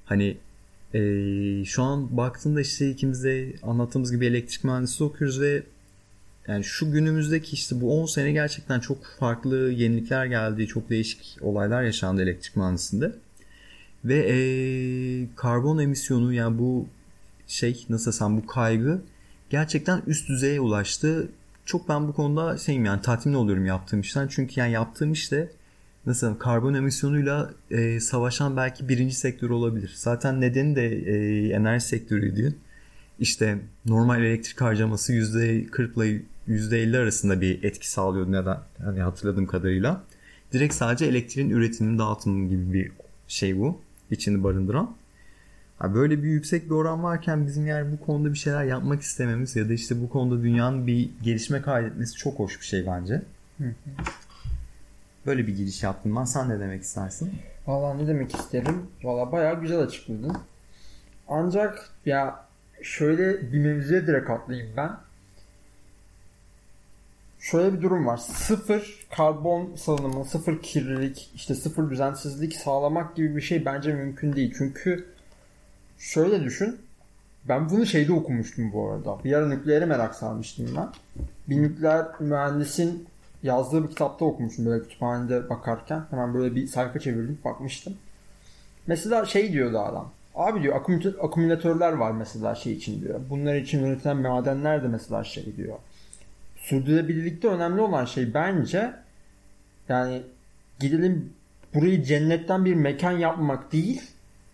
Hani 0.04 0.36
eee, 0.94 1.64
şu 1.64 1.82
an 1.82 2.16
baktığında 2.16 2.60
işte 2.60 2.90
ikimiz 2.90 3.24
de 3.24 3.52
anlattığımız 3.62 4.12
gibi 4.12 4.26
elektrik 4.26 4.64
mühendisliği 4.64 5.10
okuyoruz 5.10 5.40
ve 5.40 5.62
yani 6.48 6.64
şu 6.64 6.92
günümüzdeki 6.92 7.52
işte 7.54 7.80
bu 7.80 8.00
10 8.02 8.06
sene 8.06 8.32
gerçekten 8.32 8.80
çok 8.80 8.98
farklı 9.20 9.56
yenilikler 9.56 10.26
geldi. 10.26 10.66
Çok 10.66 10.90
değişik 10.90 11.36
olaylar 11.40 11.82
yaşandı 11.82 12.22
elektrik 12.22 12.56
mühendisliğinde. 12.56 13.12
Ve 14.04 14.28
eee, 14.28 15.28
karbon 15.36 15.78
emisyonu 15.78 16.32
yani 16.32 16.58
bu 16.58 16.86
şey 17.52 17.86
nasıl 17.88 18.12
desem 18.12 18.36
bu 18.36 18.46
kaygı 18.46 19.02
gerçekten 19.50 20.02
üst 20.06 20.28
düzeye 20.28 20.60
ulaştı. 20.60 21.28
Çok 21.64 21.88
ben 21.88 22.08
bu 22.08 22.12
konuda 22.12 22.58
şeyim 22.58 22.84
yani 22.84 23.02
tatmin 23.02 23.34
oluyorum 23.34 23.66
yaptığım 23.66 24.00
işten. 24.00 24.28
Çünkü 24.28 24.60
yani 24.60 24.72
yaptığım 24.72 25.12
işte 25.12 25.50
nasıl 26.06 26.34
karbon 26.34 26.74
emisyonuyla 26.74 27.50
e, 27.70 28.00
savaşan 28.00 28.56
belki 28.56 28.88
birinci 28.88 29.14
sektör 29.14 29.50
olabilir. 29.50 29.92
Zaten 29.96 30.40
nedeni 30.40 30.76
de 30.76 30.86
e, 30.88 31.48
enerji 31.48 31.86
sektörüydü. 31.86 32.54
İşte 33.18 33.58
normal 33.86 34.22
elektrik 34.24 34.60
harcaması 34.60 35.12
%40 35.12 36.04
ile 36.04 36.22
%50 36.48 36.98
arasında 36.98 37.40
bir 37.40 37.64
etki 37.64 37.90
sağlıyordu 37.90 38.32
neden 38.32 38.58
hani 38.84 39.00
hatırladığım 39.00 39.46
kadarıyla. 39.46 40.04
Direkt 40.52 40.74
sadece 40.74 41.06
elektriğin 41.06 41.50
üretiminin 41.50 41.98
dağıtımı 41.98 42.48
gibi 42.48 42.72
bir 42.72 42.92
şey 43.28 43.58
bu. 43.58 43.80
içini 44.10 44.44
barındıran. 44.44 44.96
Ha, 45.82 45.94
böyle 45.94 46.22
bir 46.22 46.28
yüksek 46.28 46.64
bir 46.66 46.74
oran 46.74 47.02
varken 47.02 47.46
bizim 47.46 47.66
yani 47.66 47.92
bu 47.92 48.06
konuda 48.06 48.32
bir 48.32 48.38
şeyler 48.38 48.64
yapmak 48.64 49.02
istememiz 49.02 49.56
ya 49.56 49.68
da 49.68 49.72
işte 49.72 50.02
bu 50.02 50.08
konuda 50.08 50.42
dünyanın 50.42 50.86
bir 50.86 51.10
gelişme 51.22 51.62
kaydetmesi 51.62 52.16
çok 52.16 52.38
hoş 52.38 52.60
bir 52.60 52.64
şey 52.64 52.86
bence. 52.86 53.22
Böyle 55.26 55.46
bir 55.46 55.56
giriş 55.56 55.82
yaptım 55.82 56.16
ben. 56.16 56.24
Sen 56.24 56.48
ne 56.48 56.60
demek 56.60 56.82
istersin? 56.82 57.32
Valla 57.66 57.94
ne 57.94 58.06
demek 58.06 58.34
isterim? 58.34 58.86
Valla 59.02 59.32
bayağı 59.32 59.60
güzel 59.60 59.78
açıkladın. 59.78 60.36
Ancak 61.28 61.90
ya 62.06 62.46
şöyle 62.82 63.52
bir 63.52 63.58
mevzuya 63.58 64.06
direkt 64.06 64.30
atlayayım 64.30 64.70
ben. 64.76 64.90
Şöyle 67.38 67.76
bir 67.76 67.82
durum 67.82 68.06
var. 68.06 68.16
Sıfır 68.16 69.06
karbon 69.16 69.76
salınımı, 69.76 70.24
sıfır 70.24 70.62
kirlilik, 70.62 71.30
işte 71.34 71.54
sıfır 71.54 71.90
düzensizlik 71.90 72.56
sağlamak 72.56 73.16
gibi 73.16 73.36
bir 73.36 73.40
şey 73.40 73.64
bence 73.64 73.94
mümkün 73.94 74.32
değil. 74.32 74.54
Çünkü 74.58 75.12
şöyle 76.02 76.44
düşün. 76.44 76.80
Ben 77.48 77.70
bunu 77.70 77.86
şeyde 77.86 78.12
okumuştum 78.12 78.72
bu 78.72 78.90
arada. 78.90 79.24
Bir 79.24 79.32
ara 79.32 79.48
nükleere 79.48 79.86
merak 79.86 80.14
sarmıştım 80.14 80.68
ben. 80.76 80.88
Bir 81.48 81.62
nükleer 81.62 82.06
mühendisin 82.20 83.06
yazdığı 83.42 83.84
bir 83.84 83.88
kitapta 83.88 84.24
okumuştum 84.24 84.66
böyle 84.66 84.82
kütüphanede 84.82 85.48
bakarken. 85.50 86.02
Hemen 86.10 86.34
böyle 86.34 86.54
bir 86.54 86.66
sayfa 86.66 86.98
çevirdim 86.98 87.38
bakmıştım. 87.44 87.94
Mesela 88.86 89.26
şey 89.26 89.52
diyordu 89.52 89.78
adam. 89.78 90.12
Abi 90.34 90.62
diyor 90.62 90.76
akümülatör- 90.76 91.26
akümülatörler 91.26 91.92
var 91.92 92.10
mesela 92.12 92.54
şey 92.54 92.72
için 92.72 93.00
diyor. 93.02 93.20
Bunlar 93.30 93.54
için 93.54 93.84
üretilen 93.84 94.16
madenler 94.16 94.82
de 94.82 94.88
mesela 94.88 95.24
şey 95.24 95.56
diyor. 95.56 95.76
Sürdürülebilirlikte 96.56 97.48
önemli 97.48 97.80
olan 97.80 98.04
şey 98.04 98.34
bence 98.34 98.92
yani 99.88 100.22
gidelim 100.80 101.32
burayı 101.74 102.04
cennetten 102.04 102.64
bir 102.64 102.74
mekan 102.74 103.12
yapmak 103.12 103.72
değil 103.72 104.02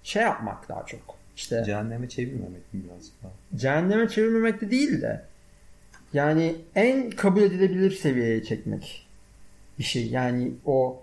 şey 0.02 0.22
yapmak 0.22 0.68
daha 0.68 0.86
çok. 0.86 1.17
İşte 1.38 1.62
Cehenneme 1.66 2.08
çevirmemek 2.08 2.74
mi 2.74 2.82
birazcık 2.84 3.12
daha? 3.22 3.32
cehenneme 3.56 4.08
çevirmemek 4.08 4.60
de 4.60 4.70
değil 4.70 5.02
de 5.02 5.22
yani 6.12 6.56
en 6.74 7.10
kabul 7.10 7.42
edilebilir 7.42 7.90
seviyeye 7.90 8.44
çekmek 8.44 9.06
bir 9.78 9.84
şey. 9.84 10.06
Yani 10.06 10.52
o 10.64 11.02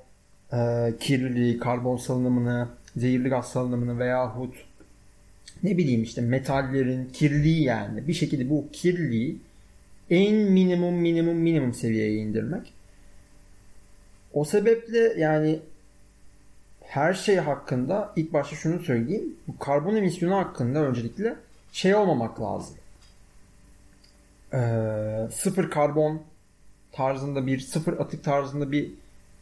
e, 0.53 0.57
kirliliği, 0.99 1.59
karbon 1.59 1.97
salınımını, 1.97 2.67
zehirli 2.97 3.29
gaz 3.29 3.51
salınımını 3.51 3.99
veyahut 3.99 4.55
ne 5.63 5.77
bileyim 5.77 6.03
işte 6.03 6.21
metallerin 6.21 7.05
kirliliği 7.05 7.63
yani 7.63 8.07
bir 8.07 8.13
şekilde 8.13 8.49
bu 8.49 8.67
kirliliği 8.71 9.37
en 10.09 10.35
minimum 10.35 10.95
minimum 10.95 11.37
minimum 11.37 11.73
seviyeye 11.73 12.13
indirmek. 12.13 12.73
O 14.33 14.45
sebeple 14.45 15.13
yani 15.17 15.59
her 16.95 17.13
şey 17.13 17.37
hakkında 17.37 18.13
ilk 18.15 18.33
başta 18.33 18.55
şunu 18.55 18.79
söyleyeyim. 18.79 19.35
Bu 19.47 19.59
karbon 19.59 19.95
emisyonu 19.95 20.35
hakkında 20.35 20.79
öncelikle 20.79 21.35
şey 21.71 21.95
olmamak 21.95 22.41
lazım. 22.41 22.75
Ee, 24.53 25.27
sıfır 25.31 25.69
karbon 25.69 26.21
tarzında 26.91 27.47
bir 27.47 27.59
sıfır 27.59 27.93
atık 27.93 28.23
tarzında 28.23 28.71
bir 28.71 28.91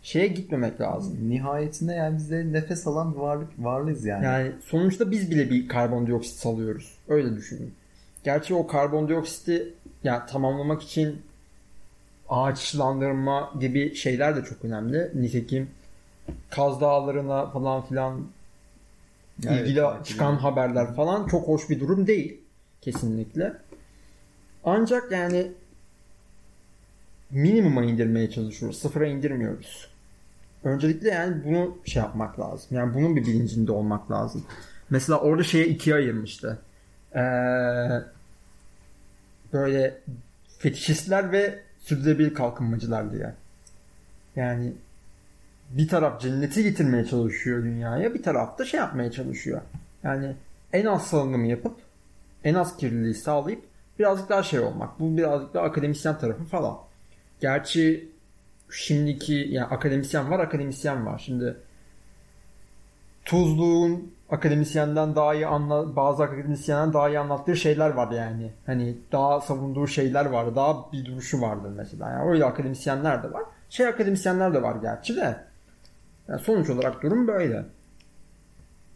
şeye 0.03 0.27
gitmemek 0.27 0.81
lazım. 0.81 1.29
Nihayetinde 1.29 1.93
yani 1.93 2.17
biz 2.17 2.31
nefes 2.31 2.87
alan 2.87 3.13
bir 3.13 3.19
varlık 3.19 3.49
varlıyız 3.59 4.05
yani. 4.05 4.25
Yani 4.25 4.51
sonuçta 4.65 5.11
biz 5.11 5.31
bile 5.31 5.49
bir 5.49 5.67
karbondioksit 5.67 6.35
salıyoruz. 6.35 6.97
Öyle 7.07 7.35
düşünün. 7.35 7.73
Gerçi 8.23 8.53
o 8.53 8.67
karbondioksiti 8.67 9.73
yani 10.03 10.21
tamamlamak 10.29 10.81
için 10.81 11.21
ağaçlandırma 12.29 13.53
gibi 13.59 13.95
şeyler 13.95 14.35
de 14.35 14.43
çok 14.43 14.65
önemli. 14.65 15.11
Nitekim 15.15 15.69
Kaz 16.49 16.81
Dağları'na 16.81 17.49
falan 17.49 17.81
filan 17.85 18.27
Evet, 19.45 19.61
ilgili 19.61 19.79
takip 19.79 20.05
çıkan 20.05 20.35
haberler 20.35 20.95
falan 20.95 21.27
çok 21.27 21.47
hoş 21.47 21.69
bir 21.69 21.79
durum 21.79 22.07
değil. 22.07 22.41
Kesinlikle. 22.81 23.53
Ancak 24.63 25.11
yani 25.11 25.51
minimuma 27.31 27.83
indirmeye 27.83 28.29
çalışıyoruz. 28.29 28.79
Sıfıra 28.79 29.07
indirmiyoruz. 29.07 29.87
Öncelikle 30.63 31.09
yani 31.09 31.43
bunu 31.45 31.77
şey 31.85 32.01
yapmak 32.01 32.39
lazım. 32.39 32.67
Yani 32.71 32.93
bunun 32.93 33.15
bir 33.15 33.21
bilincinde 33.21 33.71
olmak 33.71 34.11
lazım. 34.11 34.45
Mesela 34.89 35.19
orada 35.19 35.43
şeye 35.43 35.67
ikiye 35.67 35.95
ayırmıştı. 35.95 36.59
Ee, 37.15 37.19
böyle 39.53 39.97
fetişistler 40.59 41.31
ve 41.31 41.59
sürdürülebilir 41.79 42.33
kalkınmacılar 42.33 43.11
diye. 43.11 43.33
Yani 44.35 44.73
bir 45.77 45.87
taraf 45.87 46.21
cenneti 46.21 46.63
getirmeye 46.63 47.05
çalışıyor 47.05 47.63
dünyaya, 47.63 48.13
bir 48.13 48.23
taraf 48.23 48.59
da 48.59 48.65
şey 48.65 48.79
yapmaya 48.79 49.11
çalışıyor. 49.11 49.61
Yani 50.03 50.35
en 50.73 50.85
az 50.85 51.07
salınımı 51.07 51.47
yapıp 51.47 51.75
en 52.43 52.53
az 52.53 52.77
kirliliği 52.77 53.13
sağlayıp 53.13 53.63
birazcık 53.99 54.29
daha 54.29 54.43
şey 54.43 54.59
olmak. 54.59 54.99
Bu 54.99 55.17
birazcık 55.17 55.53
daha 55.53 55.63
akademisyen 55.63 56.17
tarafı 56.17 56.43
falan. 56.43 56.77
Gerçi 57.39 58.09
şimdiki 58.69 59.33
yani 59.33 59.65
akademisyen 59.65 60.31
var, 60.31 60.39
akademisyen 60.39 61.05
var. 61.05 61.21
Şimdi 61.25 61.57
Tuzluğun 63.25 64.13
akademisyenden 64.29 65.15
daha 65.15 65.33
iyi 65.33 65.47
anla 65.47 65.95
bazı 65.95 66.23
akademisyenden 66.23 66.93
daha 66.93 67.09
iyi 67.09 67.19
anlattığı 67.19 67.55
şeyler 67.55 67.89
var 67.89 68.11
yani. 68.11 68.51
Hani 68.65 68.97
daha 69.11 69.41
savunduğu 69.41 69.87
şeyler 69.87 70.25
vardı. 70.25 70.55
Daha 70.55 70.91
bir 70.91 71.05
duruşu 71.05 71.41
vardı 71.41 71.73
mesela. 71.75 72.09
Yani 72.09 72.29
öyle 72.29 72.45
akademisyenler 72.45 73.23
de 73.23 73.33
var. 73.33 73.43
Şey 73.69 73.87
akademisyenler 73.87 74.53
de 74.53 74.61
var 74.61 74.75
gerçi 74.81 75.15
de. 75.15 75.52
Yani 76.27 76.39
sonuç 76.41 76.69
olarak 76.69 77.03
durum 77.03 77.27
böyle. 77.27 77.65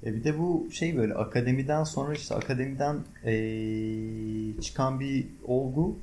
E 0.05 0.13
bir 0.15 0.23
de 0.23 0.39
bu 0.39 0.67
şey 0.71 0.97
böyle 0.97 1.13
akademiden 1.13 1.83
sonra 1.83 2.13
işte 2.13 2.35
akademiden 2.35 2.95
eee, 3.25 4.61
çıkan 4.61 4.99
bir 4.99 5.27
olgu 5.47 5.95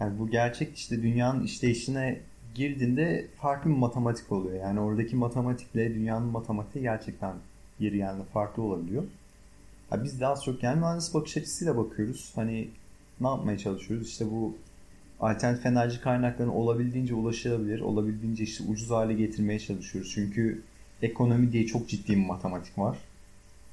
yani 0.00 0.18
bu 0.18 0.28
gerçek 0.30 0.76
işte 0.76 1.02
dünyanın 1.02 1.44
işleyişine 1.44 2.20
girdiğinde 2.54 3.26
farklı 3.40 3.70
bir 3.70 3.76
matematik 3.76 4.32
oluyor. 4.32 4.60
Yani 4.64 4.80
oradaki 4.80 5.16
matematikle 5.16 5.94
dünyanın 5.94 6.26
matematiği 6.28 6.82
gerçekten 6.82 7.34
yeri 7.80 7.96
yani 7.98 8.22
farklı 8.24 8.62
olabiliyor. 8.62 9.04
Ha 9.90 10.04
biz 10.04 10.22
az 10.22 10.44
çok 10.44 10.62
yani 10.62 10.80
mühendis 10.80 11.14
bakış 11.14 11.36
açısıyla 11.36 11.76
bakıyoruz. 11.76 12.32
Hani 12.34 12.68
ne 13.20 13.28
yapmaya 13.28 13.58
çalışıyoruz? 13.58 14.08
İşte 14.08 14.30
bu 14.30 14.56
alternatif 15.20 15.66
enerji 15.66 16.00
kaynaklarına 16.00 16.54
olabildiğince 16.54 17.14
ulaşılabilir, 17.14 17.80
olabildiğince 17.80 18.44
işte 18.44 18.64
ucuz 18.64 18.90
hale 18.90 19.14
getirmeye 19.14 19.58
çalışıyoruz. 19.58 20.12
Çünkü 20.14 20.62
ekonomi 21.02 21.52
diye 21.52 21.66
çok 21.66 21.88
ciddi 21.88 22.12
bir 22.12 22.26
matematik 22.26 22.78
var. 22.78 22.98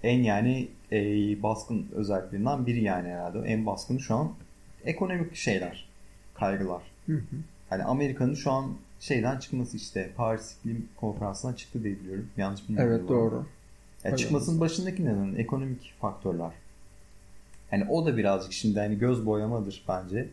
En 0.03 0.23
yani 0.23 0.67
e, 0.91 0.97
baskın 1.43 1.87
özelliklerinden 1.95 2.65
biri 2.65 2.83
yani 2.83 3.07
herhalde. 3.07 3.39
En 3.39 3.65
baskını 3.65 3.99
şu 3.99 4.15
an 4.15 4.31
ekonomik 4.85 5.35
şeyler, 5.35 5.89
kaygılar. 6.35 6.81
Hani 7.69 7.83
Amerika'nın 7.83 8.33
şu 8.33 8.51
an 8.51 8.73
şeyden 8.99 9.39
çıkması 9.39 9.77
işte 9.77 10.09
Paris 10.17 10.55
İklim 10.57 10.89
Konferansı'ndan 10.95 11.53
çıktı 11.53 11.83
diye 11.83 11.99
biliyorum. 11.99 12.29
Yanlış 12.37 12.69
bilmiyorum. 12.69 12.93
Evet 12.99 13.09
doğru. 13.09 13.45
Ya 14.03 14.17
çıkmasının 14.17 14.59
başındaki 14.59 15.05
neden? 15.05 15.35
Ekonomik 15.35 15.93
faktörler. 16.01 16.51
Hani 17.69 17.85
o 17.89 18.05
da 18.05 18.17
birazcık 18.17 18.53
şimdi 18.53 18.79
hani 18.79 18.99
göz 18.99 19.25
boyamadır 19.25 19.83
bence. 19.87 20.27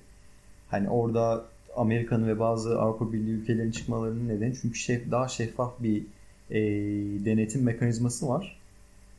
Hani 0.74 0.88
orada 0.88 1.44
Amerika'nın 1.76 2.28
ve 2.28 2.40
bazı 2.40 2.80
Avrupa 2.80 3.12
Birliği 3.12 3.30
ülkelerinin 3.30 3.72
çıkmalarının 3.72 4.28
nedeni 4.28 4.54
çünkü 4.62 4.78
şef, 4.78 5.10
daha 5.10 5.28
şeffaf 5.28 5.72
bir 5.80 6.02
e, 6.50 6.60
denetim 7.24 7.62
mekanizması 7.62 8.28
var. 8.28 8.60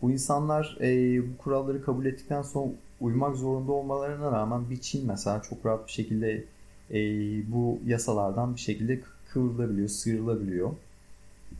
Bu 0.02 0.12
insanlar 0.12 0.78
e, 0.82 1.20
bu 1.20 1.38
kuralları 1.38 1.84
kabul 1.84 2.06
ettikten 2.06 2.42
sonra 2.42 2.72
uymak 3.02 3.36
zorunda 3.36 3.72
olmalarına 3.72 4.32
rağmen 4.32 4.70
bir 4.70 4.82
Çin 4.82 5.08
mesela 5.08 5.42
çok 5.42 5.66
rahat 5.66 5.88
bir 5.88 5.92
şekilde 5.92 6.44
e, 6.92 7.00
bu 7.52 7.80
yasalardan 7.86 8.56
bir 8.56 8.60
şekilde 8.60 9.00
kıvrılabiliyor, 9.30 9.90
sıyrılabiliyor. 9.90 10.72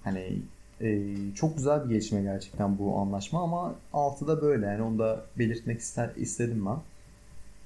Hani 0.04 0.40
e, 0.82 1.16
çok 1.36 1.58
güzel 1.58 1.86
bir 1.86 1.90
gelişme 1.90 2.22
gerçekten 2.22 2.78
bu 2.78 2.98
anlaşma 2.98 3.44
ama 3.44 3.76
altı 3.94 4.28
da 4.28 4.42
böyle 4.42 4.66
yani 4.66 4.82
onu 4.82 5.00
da 5.00 5.26
belirtmek 5.40 5.80
ister, 5.80 6.10
istedim 6.16 6.66
ben. 6.66 6.78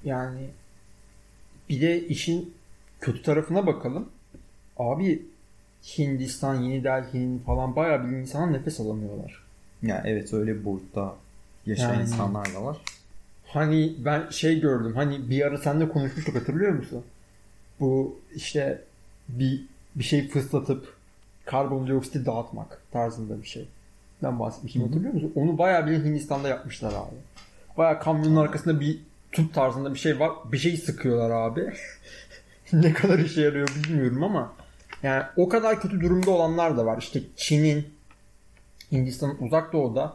Yani 0.09 0.39
bir 1.69 1.81
de 1.81 2.07
işin 2.07 2.53
kötü 3.01 3.21
tarafına 3.21 3.67
bakalım. 3.67 4.09
Abi 4.77 5.25
Hindistan, 5.97 6.55
Yeni 6.55 6.83
Delhi'nin 6.83 7.39
falan 7.39 7.75
bayağı 7.75 8.07
bir 8.07 8.17
insana 8.17 8.45
nefes 8.45 8.79
alamıyorlar. 8.79 9.43
Yani 9.81 10.01
evet 10.05 10.33
öyle 10.33 10.55
bir 10.59 10.65
boyutta 10.65 11.15
yaşayan 11.65 11.93
Yani- 11.93 12.01
insanlar 12.01 12.53
da 12.53 12.63
var. 12.63 12.77
Hani 13.47 13.93
ben 14.05 14.29
şey 14.29 14.59
gördüm. 14.59 14.93
Hani 14.95 15.29
bir 15.29 15.45
ara 15.45 15.57
seninle 15.57 15.89
konuşmuştuk 15.89 16.35
hatırlıyor 16.35 16.71
musun? 16.71 17.03
Bu 17.79 18.19
işte 18.35 18.81
bir 19.29 19.65
bir 19.95 20.03
şey 20.03 20.27
fıslatıp 20.27 20.93
karbondioksiti 21.45 22.25
dağıtmak 22.25 22.81
tarzında 22.91 23.41
bir 23.41 23.47
şey. 23.47 23.67
Ben 24.23 24.39
bahsetmiştim 24.39 24.83
hatırlıyor 24.83 25.13
musun? 25.13 25.31
Onu 25.35 25.57
bayağı 25.57 25.87
bir 25.87 26.03
Hindistan'da 26.03 26.47
yapmışlar 26.47 26.93
abi. 26.93 27.15
Bayağı 27.77 27.99
kamyonun 27.99 28.35
arkasında 28.35 28.79
bir 28.79 28.99
tut 29.31 29.53
tarzında 29.53 29.93
bir 29.93 29.99
şey 29.99 30.19
var. 30.19 30.31
Bir 30.51 30.57
şey 30.57 30.77
sıkıyorlar 30.77 31.31
abi. 31.31 31.73
ne 32.73 32.93
kadar 32.93 33.19
işe 33.19 33.41
yarıyor 33.41 33.69
bilmiyorum 33.75 34.23
ama 34.23 34.53
yani 35.03 35.23
o 35.37 35.49
kadar 35.49 35.81
kötü 35.81 36.01
durumda 36.01 36.31
olanlar 36.31 36.77
da 36.77 36.85
var. 36.85 36.97
İşte 36.97 37.21
Çin'in 37.35 37.87
Hindistan'ın 38.91 39.37
uzak 39.39 39.73
doğuda 39.73 40.13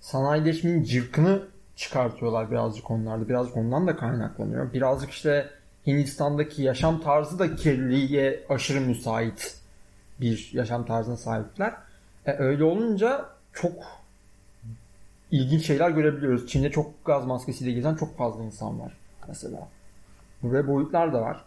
sanayileşmenin 0.00 0.82
cırkını 0.82 1.42
çıkartıyorlar 1.76 2.50
birazcık 2.50 2.90
onlarda. 2.90 3.28
Birazcık 3.28 3.56
ondan 3.56 3.86
da 3.86 3.96
kaynaklanıyor. 3.96 4.72
Birazcık 4.72 5.10
işte 5.10 5.50
Hindistan'daki 5.86 6.62
yaşam 6.62 7.00
tarzı 7.00 7.38
da 7.38 7.56
kirliliğe 7.56 8.44
aşırı 8.48 8.80
müsait 8.80 9.56
bir 10.20 10.50
yaşam 10.52 10.86
tarzına 10.86 11.16
sahipler. 11.16 11.74
E, 12.26 12.32
öyle 12.32 12.64
olunca 12.64 13.26
çok 13.52 13.97
ilginç 15.30 15.66
şeyler 15.66 15.90
görebiliyoruz. 15.90 16.46
Çin'de 16.46 16.70
çok 16.70 17.04
gaz 17.04 17.26
maskesiyle 17.26 17.72
gezen 17.72 17.94
çok 17.94 18.16
fazla 18.16 18.44
insan 18.44 18.80
var 18.80 18.92
mesela. 19.28 19.68
Böyle 20.42 20.68
boyutlar 20.68 21.12
da 21.12 21.22
var. 21.22 21.44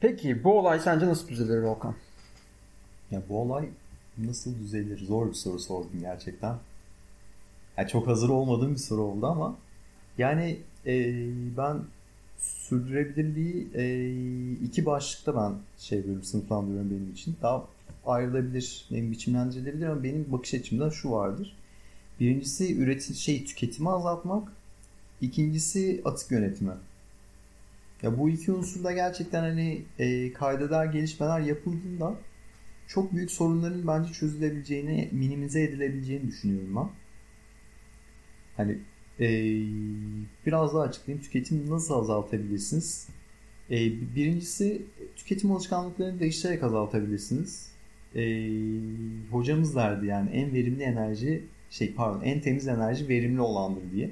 Peki 0.00 0.44
bu 0.44 0.58
olay 0.58 0.80
sence 0.80 1.06
nasıl 1.06 1.28
düzelir 1.28 1.62
Volkan? 1.62 1.94
Ya 3.10 3.22
bu 3.28 3.40
olay 3.40 3.68
nasıl 4.18 4.58
düzelir? 4.58 4.98
Zor 4.98 5.28
bir 5.28 5.34
soru 5.34 5.58
sordun 5.58 6.00
gerçekten. 6.00 6.56
Ya 7.76 7.88
çok 7.88 8.06
hazır 8.06 8.28
olmadığım 8.28 8.72
bir 8.72 8.78
soru 8.78 9.02
oldu 9.02 9.26
ama 9.26 9.56
yani 10.18 10.58
e, 10.86 11.14
ben 11.56 11.78
sürdürülebilirliği 12.38 13.68
e, 13.74 14.12
iki 14.64 14.86
başlıkta 14.86 15.36
ben 15.36 15.54
şey 15.78 15.98
yapıyorum, 15.98 16.24
sınıflandırıyorum 16.24 16.90
benim 16.90 17.12
için. 17.12 17.36
Daha 17.42 17.64
ayrılabilir, 18.06 18.86
benim 18.90 19.10
biçimlendirilebilir 19.10 19.86
ama 19.86 20.02
benim 20.02 20.32
bakış 20.32 20.54
açımda 20.54 20.90
şu 20.90 21.10
vardır. 21.10 21.56
Birincisi 22.20 22.76
üretim 22.78 23.14
şey 23.14 23.44
tüketimi 23.44 23.90
azaltmak. 23.90 24.52
İkincisi 25.20 26.02
atık 26.04 26.30
yönetimi. 26.30 26.72
Ya 28.02 28.18
bu 28.18 28.30
iki 28.30 28.52
unsurda 28.52 28.92
gerçekten 28.92 29.40
hani 29.40 29.82
e, 29.98 30.32
kaydeder 30.32 30.86
gelişmeler 30.86 31.40
yapıldığında 31.40 32.14
çok 32.86 33.12
büyük 33.12 33.30
sorunların 33.30 33.86
bence 33.86 34.12
çözülebileceğini, 34.12 35.08
minimize 35.12 35.62
edilebileceğini 35.62 36.26
düşünüyorum 36.26 36.76
ben. 36.76 36.88
Hani 38.56 38.78
eee, 39.18 39.66
biraz 40.46 40.74
daha 40.74 40.82
açıklayayım. 40.82 41.24
Tüketimi 41.24 41.70
nasıl 41.70 41.94
azaltabilirsiniz? 41.94 43.08
Eee, 43.70 43.92
birincisi 44.16 44.82
tüketim 45.16 45.52
alışkanlıklarını 45.52 46.20
değiştirerek 46.20 46.62
azaltabilirsiniz. 46.62 47.72
Eee, 48.14 48.50
hocamız 49.30 49.74
derdi 49.76 50.06
yani 50.06 50.30
en 50.30 50.54
verimli 50.54 50.82
enerji 50.82 51.44
şey 51.70 51.94
pardon 51.94 52.20
en 52.24 52.40
temiz 52.40 52.68
enerji 52.68 53.08
verimli 53.08 53.40
olandır 53.40 53.82
diye. 53.92 54.10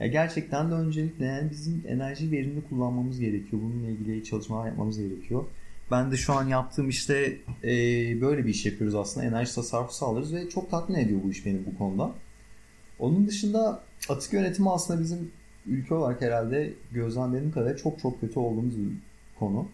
Ya 0.00 0.06
gerçekten 0.06 0.70
de 0.70 0.74
öncelikle 0.74 1.24
yani 1.24 1.50
bizim 1.50 1.84
enerji 1.88 2.32
verimli 2.32 2.62
kullanmamız 2.68 3.20
gerekiyor. 3.20 3.62
Bununla 3.62 3.88
ilgili 3.88 4.24
çalışmalar 4.24 4.66
yapmamız 4.66 4.98
gerekiyor. 4.98 5.44
Ben 5.90 6.12
de 6.12 6.16
şu 6.16 6.32
an 6.32 6.48
yaptığım 6.48 6.88
işte 6.88 7.36
e, 7.64 7.70
böyle 8.20 8.44
bir 8.44 8.50
iş 8.50 8.66
yapıyoruz 8.66 8.94
aslında. 8.94 9.26
Enerji 9.26 9.54
tasarrufu 9.54 9.92
sağlarız 9.92 10.34
ve 10.34 10.48
çok 10.48 10.70
tatmin 10.70 10.96
ediyor 10.96 11.20
bu 11.24 11.30
iş 11.30 11.46
beni 11.46 11.58
bu 11.66 11.78
konuda. 11.78 12.14
Onun 12.98 13.26
dışında 13.26 13.82
atık 14.08 14.32
yönetimi 14.32 14.70
aslında 14.70 15.00
bizim 15.00 15.30
ülke 15.66 15.94
olarak 15.94 16.20
herhalde 16.20 16.72
gözlemlediğim 16.92 17.52
kadarıyla 17.52 17.76
çok 17.76 17.98
çok 18.00 18.20
kötü 18.20 18.38
olduğumuz 18.38 18.78
bir 18.78 18.92
konu. 19.38 19.68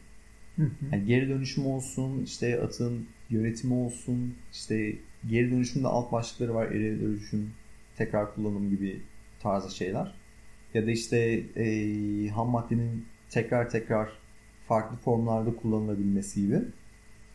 Yani 0.92 1.06
geri 1.06 1.28
dönüşüm 1.28 1.66
olsun, 1.66 2.22
işte 2.24 2.60
atın 2.62 3.06
yönetimi 3.30 3.74
olsun, 3.74 4.34
işte 4.52 4.94
geri 5.30 5.50
dönüşümde 5.50 5.88
alt 5.88 6.12
başlıkları 6.12 6.54
var. 6.54 6.66
Geri 6.66 7.00
dönüşüm, 7.00 7.50
tekrar 7.96 8.34
kullanım 8.34 8.70
gibi 8.70 9.02
tarzı 9.40 9.76
şeyler. 9.76 10.14
Ya 10.74 10.86
da 10.86 10.90
işte 10.90 11.18
e, 11.56 12.28
ham 12.28 12.48
maddenin 12.48 13.06
tekrar 13.30 13.70
tekrar 13.70 14.08
farklı 14.68 14.96
formlarda 14.96 15.56
kullanılabilmesi 15.56 16.40
gibi. 16.40 16.60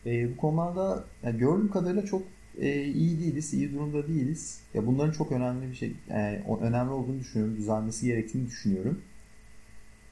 E, 0.06 0.32
bu 0.32 0.36
konularda 0.36 1.04
yani 1.22 1.38
gördüğüm 1.38 1.70
kadarıyla 1.70 2.04
çok 2.04 2.22
e, 2.58 2.84
iyi 2.84 3.20
değiliz, 3.20 3.54
iyi 3.54 3.72
durumda 3.72 4.08
değiliz. 4.08 4.60
Ya 4.74 4.86
bunların 4.86 5.12
çok 5.12 5.32
önemli 5.32 5.70
bir 5.70 5.74
şey, 5.74 5.92
yani 6.08 6.42
önemli 6.60 6.90
olduğunu 6.90 7.20
düşünüyorum, 7.20 7.56
düzelmesi 7.56 8.06
gerektiğini 8.06 8.46
düşünüyorum. 8.46 9.02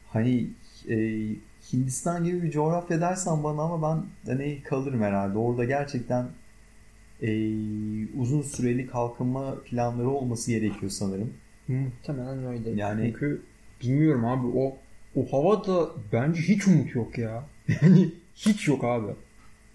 Hani 0.09 0.47
e, 0.88 1.27
Hindistan 1.73 2.25
gibi 2.25 2.43
bir 2.43 2.51
coğrafya 2.51 3.01
dersen 3.01 3.45
bana 3.45 3.62
ama 3.62 3.83
ben 3.83 4.31
hani 4.33 4.62
kalırım 4.62 5.03
herhalde. 5.03 5.38
Orada 5.38 5.64
gerçekten 5.64 6.27
e, 7.22 7.31
uzun 8.18 8.42
süreli 8.42 8.87
kalkınma 8.87 9.61
planları 9.64 10.09
olması 10.11 10.50
gerekiyor 10.50 10.90
sanırım. 10.90 11.33
Muhtemelen 11.68 12.46
öyle. 12.46 12.70
Yani 12.70 13.04
Çünkü 13.04 13.42
bilmiyorum 13.83 14.24
abi 14.24 14.46
o 14.46 14.76
o 15.16 15.33
havada 15.33 15.90
bence 16.12 16.40
hiç 16.40 16.66
umut 16.68 16.94
yok 16.94 17.18
ya. 17.18 17.44
Yani 17.83 18.11
hiç 18.35 18.68
yok 18.68 18.85
abi. 18.85 19.12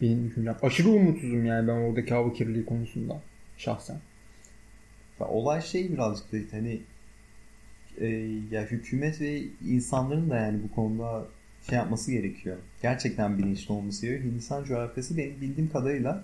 Benim 0.01 0.29
düşüncem. 0.29 0.57
Aşırı 0.61 0.89
umutsuzum 0.89 1.45
yani 1.45 1.67
ben 1.67 1.73
oradaki 1.73 2.13
hava 2.13 2.33
kirliliği 2.33 2.65
konusunda 2.65 3.21
şahsen. 3.57 3.97
Ya 5.19 5.27
olay 5.27 5.61
şey 5.61 5.91
birazcık 5.93 6.31
da 6.33 6.37
hani 6.51 6.81
e, 7.97 8.07
ya 8.51 8.65
hükümet 8.65 9.21
ve 9.21 9.41
insanların 9.67 10.29
da 10.29 10.37
yani 10.37 10.59
bu 10.63 10.75
konuda 10.75 11.25
şey 11.69 11.77
yapması 11.77 12.11
gerekiyor. 12.11 12.57
Gerçekten 12.81 13.37
bilinçli 13.37 13.73
olması 13.73 14.05
gerekiyor. 14.05 14.31
Hindistan 14.31 14.63
coğrafyası 14.63 15.17
benim 15.17 15.41
bildiğim 15.41 15.69
kadarıyla 15.69 16.23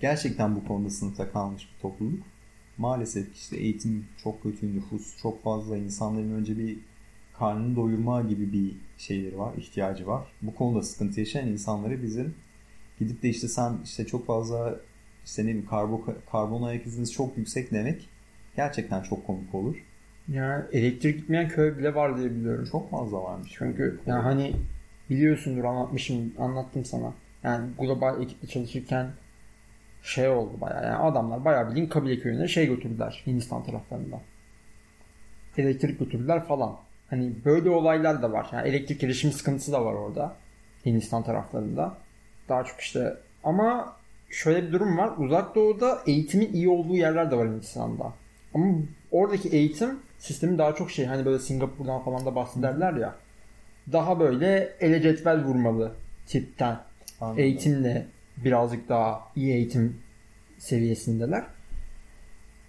gerçekten 0.00 0.56
bu 0.56 0.64
konuda 0.64 0.90
sınıfta 0.90 1.32
kalmış 1.32 1.68
bir 1.74 1.82
topluluk. 1.82 2.22
Maalesef 2.78 3.34
işte 3.34 3.56
eğitim 3.56 4.06
çok 4.22 4.42
kötü, 4.42 4.76
nüfus 4.76 5.16
çok 5.22 5.42
fazla. 5.44 5.76
insanların 5.76 6.32
önce 6.32 6.58
bir 6.58 6.78
karnını 7.38 7.76
doyurma 7.76 8.22
gibi 8.22 8.52
bir 8.52 8.72
şeyleri 8.98 9.38
var, 9.38 9.54
ihtiyacı 9.56 10.06
var. 10.06 10.26
Bu 10.42 10.54
konuda 10.54 10.82
sıkıntı 10.82 11.20
yaşayan 11.20 11.48
insanları 11.48 12.02
bizim 12.02 12.34
gidip 12.98 13.22
de 13.22 13.28
işte 13.28 13.48
sen 13.48 13.72
işte 13.84 14.06
çok 14.06 14.26
fazla 14.26 14.80
işte 15.24 15.42
ne 15.42 15.46
bileyim 15.48 15.66
karbon, 15.66 16.04
karbon 16.32 16.62
ayak 16.62 16.86
iziniz 16.86 17.12
çok 17.12 17.38
yüksek 17.38 17.70
demek 17.70 18.08
gerçekten 18.56 19.02
çok 19.02 19.26
komik 19.26 19.54
olur. 19.54 19.76
Yani 20.28 20.64
elektrik 20.72 21.16
gitmeyen 21.16 21.48
köy 21.48 21.78
bile 21.78 21.94
var 21.94 22.18
diye 22.18 22.30
biliyorum. 22.30 22.68
Çok 22.72 22.90
fazla 22.90 23.22
varmış. 23.22 23.52
Çünkü 23.58 24.00
yani 24.06 24.22
hani 24.22 24.52
biliyorsundur 25.10 25.64
anlatmışım 25.64 26.32
anlattım 26.38 26.84
sana. 26.84 27.12
Yani 27.42 27.70
global 27.78 28.22
ekiple 28.22 28.48
çalışırken 28.48 29.10
şey 30.02 30.28
oldu 30.28 30.60
bayağı. 30.60 30.84
Yani 30.84 30.96
adamlar 30.96 31.44
bayağı 31.44 31.68
bildiğin 31.70 31.86
kabile 31.88 32.18
köyüne 32.18 32.48
şey 32.48 32.66
götürdüler 32.66 33.22
Hindistan 33.26 33.64
taraflarında. 33.64 34.20
Elektrik 35.58 35.98
götürdüler 35.98 36.44
falan. 36.44 36.76
Hani 37.10 37.32
böyle 37.44 37.70
olaylar 37.70 38.22
da 38.22 38.32
var. 38.32 38.46
Yani 38.52 38.68
elektrik 38.68 39.04
erişim 39.04 39.32
sıkıntısı 39.32 39.72
da 39.72 39.84
var 39.84 39.92
orada. 39.92 40.36
Hindistan 40.86 41.22
taraflarında. 41.22 41.94
Daha 42.48 42.64
çok 42.64 42.80
işte 42.80 43.16
ama 43.44 43.96
şöyle 44.30 44.66
bir 44.66 44.72
durum 44.72 44.98
var. 44.98 45.12
Uzak 45.18 45.54
Doğu'da 45.54 45.98
eğitimin 46.06 46.52
iyi 46.52 46.68
olduğu 46.68 46.96
yerler 46.96 47.30
de 47.30 47.36
var 47.36 47.48
Hindistan'da. 47.48 48.12
Ama 48.54 48.74
oradaki 49.10 49.48
eğitim 49.48 49.98
sistemi 50.18 50.58
daha 50.58 50.74
çok 50.74 50.90
şey 50.90 51.06
hani 51.06 51.24
böyle 51.24 51.38
Singapur'dan 51.38 52.02
falan 52.02 52.26
da 52.26 52.34
bahsederler 52.34 52.92
ya. 52.92 53.14
Daha 53.92 54.20
böyle 54.20 54.72
ele 54.80 55.02
cetvel 55.02 55.44
vurmalı 55.44 55.92
tipten. 56.26 56.78
Anladım. 57.20 57.42
Eğitimle 57.42 58.06
birazcık 58.36 58.88
daha 58.88 59.20
iyi 59.36 59.52
eğitim 59.52 59.96
seviyesindeler. 60.58 61.44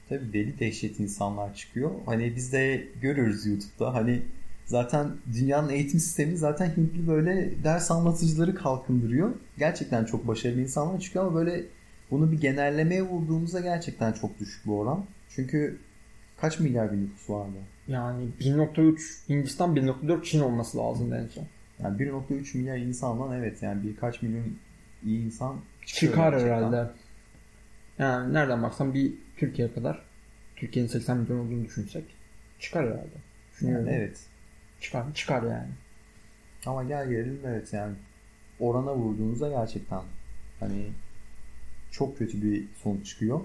Tabii 0.09 0.33
deli 0.33 0.59
dehşet 0.59 0.99
insanlar 0.99 1.55
çıkıyor. 1.55 1.91
Hani 2.05 2.35
biz 2.35 2.53
de 2.53 2.87
görüyoruz 3.01 3.45
YouTube'da. 3.45 3.93
Hani 3.93 4.21
zaten 4.65 5.11
dünyanın 5.33 5.69
eğitim 5.69 5.99
sistemi 5.99 6.37
zaten 6.37 6.77
Hintli 6.77 7.07
böyle 7.07 7.63
ders 7.63 7.91
anlatıcıları 7.91 8.55
kalkındırıyor. 8.55 9.31
Gerçekten 9.57 10.05
çok 10.05 10.27
başarılı 10.27 10.61
insanlar 10.61 10.99
çıkıyor 10.99 11.25
ama 11.25 11.35
böyle 11.35 11.63
bunu 12.11 12.31
bir 12.31 12.41
genellemeye 12.41 13.01
vurduğumuzda 13.01 13.59
gerçekten 13.59 14.13
çok 14.13 14.39
düşük 14.39 14.65
bu 14.65 14.79
oran. 14.79 15.05
Çünkü 15.29 15.77
kaç 16.37 16.59
milyar 16.59 16.91
bir 16.91 16.97
nüfus 16.97 17.29
vardı? 17.29 17.57
Yani 17.87 18.29
1.3 18.39 19.29
Hindistan 19.29 19.75
1.4 19.75 20.23
Çin 20.23 20.39
olması 20.39 20.77
lazım 20.77 21.13
en 21.13 21.27
son. 21.27 21.47
Yani 21.83 21.97
1.3 21.97 22.57
milyar 22.57 22.77
insandan 22.77 23.39
evet 23.39 23.63
yani 23.63 23.83
birkaç 23.83 24.21
milyon 24.21 24.45
iyi 25.03 25.25
insan 25.25 25.61
çıkar 25.85 26.41
herhalde. 26.41 26.91
Yani 27.99 28.33
nereden 28.33 28.63
baksan 28.63 28.93
bir 28.93 29.13
Türkiye 29.37 29.73
kadar 29.73 30.01
Türkiye'nin 30.55 30.89
80 30.89 31.17
milyon 31.17 31.39
olduğunu 31.39 31.65
düşünsek 31.65 32.03
çıkar 32.59 32.85
herhalde. 32.85 33.17
Yani 33.61 33.89
evet. 33.89 34.19
Çıkar, 34.79 35.13
çıkar 35.13 35.43
yani. 35.43 35.69
Ama 36.65 36.83
gel 36.83 37.09
gelelim 37.09 37.39
evet 37.45 37.73
yani 37.73 37.95
orana 38.59 38.95
vurduğunuzda 38.95 39.49
gerçekten 39.49 40.01
hani 40.59 40.87
çok 41.91 42.17
kötü 42.17 42.41
bir 42.41 42.65
sonuç 42.83 43.05
çıkıyor. 43.05 43.41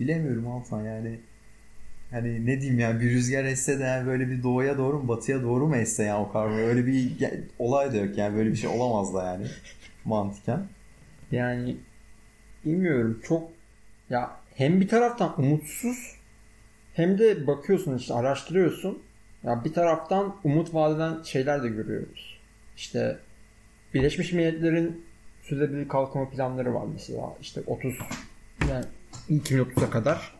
Bilemiyorum 0.00 0.48
Altan 0.48 0.82
yani 0.82 1.20
hani 2.10 2.46
ne 2.46 2.60
diyeyim 2.60 2.78
yani 2.78 3.00
bir 3.00 3.10
rüzgar 3.10 3.44
esse 3.44 3.78
de 3.78 3.82
yani 3.82 4.06
böyle 4.06 4.28
bir 4.28 4.42
doğuya 4.42 4.78
doğru 4.78 4.98
mu 4.98 5.08
batıya 5.08 5.42
doğru 5.42 5.66
mu 5.66 5.76
esse 5.76 6.02
yani 6.02 6.26
o 6.26 6.32
karbon 6.32 6.58
öyle 6.58 6.86
bir 6.86 7.12
olay 7.58 7.92
da 7.92 7.96
yok 7.96 8.18
yani 8.18 8.36
böyle 8.36 8.50
bir 8.50 8.56
şey 8.56 8.70
olamaz 8.70 9.14
da 9.14 9.24
yani 9.24 9.46
mantıken. 10.04 10.66
Yani 11.30 11.76
bilmiyorum 12.64 13.20
çok 13.24 13.50
ya 14.10 14.30
hem 14.54 14.80
bir 14.80 14.88
taraftan 14.88 15.40
umutsuz 15.40 16.16
hem 16.94 17.18
de 17.18 17.46
bakıyorsun 17.46 17.96
işte 17.98 18.14
araştırıyorsun. 18.14 19.02
Ya 19.42 19.64
bir 19.64 19.72
taraftan 19.72 20.36
umut 20.44 20.74
vadeden 20.74 21.22
şeyler 21.22 21.62
de 21.62 21.68
görüyoruz. 21.68 22.40
İşte 22.76 23.18
Birleşmiş 23.94 24.32
Milletler'in 24.32 25.06
sürdürülebilir 25.42 25.88
kalkınma 25.88 26.30
planları 26.30 26.74
var 26.74 26.84
mesela. 26.92 27.36
İşte 27.40 27.60
30 27.66 27.94
yani 28.70 28.84
2030'a 29.30 29.90
kadar 29.90 30.35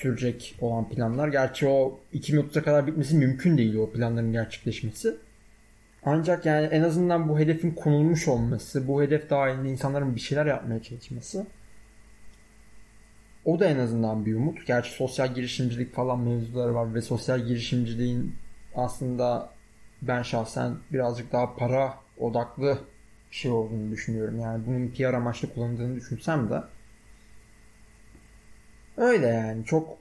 sürecek 0.00 0.56
olan 0.60 0.88
planlar. 0.88 1.28
Gerçi 1.28 1.66
o 1.66 2.00
2030'a 2.14 2.62
kadar 2.62 2.86
bitmesi 2.86 3.16
mümkün 3.16 3.58
değil 3.58 3.74
o 3.74 3.90
planların 3.90 4.32
gerçekleşmesi. 4.32 5.16
Ancak 6.04 6.46
yani 6.46 6.66
en 6.66 6.82
azından 6.82 7.28
bu 7.28 7.38
hedefin 7.38 7.70
konulmuş 7.70 8.28
olması, 8.28 8.88
bu 8.88 9.02
hedef 9.02 9.30
dahilinde 9.30 9.68
insanların 9.68 10.14
bir 10.14 10.20
şeyler 10.20 10.46
yapmaya 10.46 10.82
çalışması 10.82 11.46
o 13.44 13.60
da 13.60 13.66
en 13.66 13.78
azından 13.78 14.26
bir 14.26 14.34
umut. 14.34 14.66
Gerçi 14.66 14.90
sosyal 14.90 15.34
girişimcilik 15.34 15.94
falan 15.94 16.20
mevzuları 16.20 16.74
var 16.74 16.94
ve 16.94 17.02
sosyal 17.02 17.40
girişimciliğin 17.40 18.34
aslında 18.74 19.50
ben 20.02 20.22
şahsen 20.22 20.74
birazcık 20.92 21.32
daha 21.32 21.56
para 21.56 21.94
odaklı 22.18 22.78
şey 23.30 23.50
olduğunu 23.50 23.90
düşünüyorum. 23.90 24.40
Yani 24.40 24.66
bunun 24.66 24.88
PR 24.88 25.14
amaçlı 25.14 25.54
kullanıldığını 25.54 25.96
düşünsem 25.96 26.50
de 26.50 26.62
öyle 28.98 29.26
yani 29.26 29.64
çok 29.64 29.98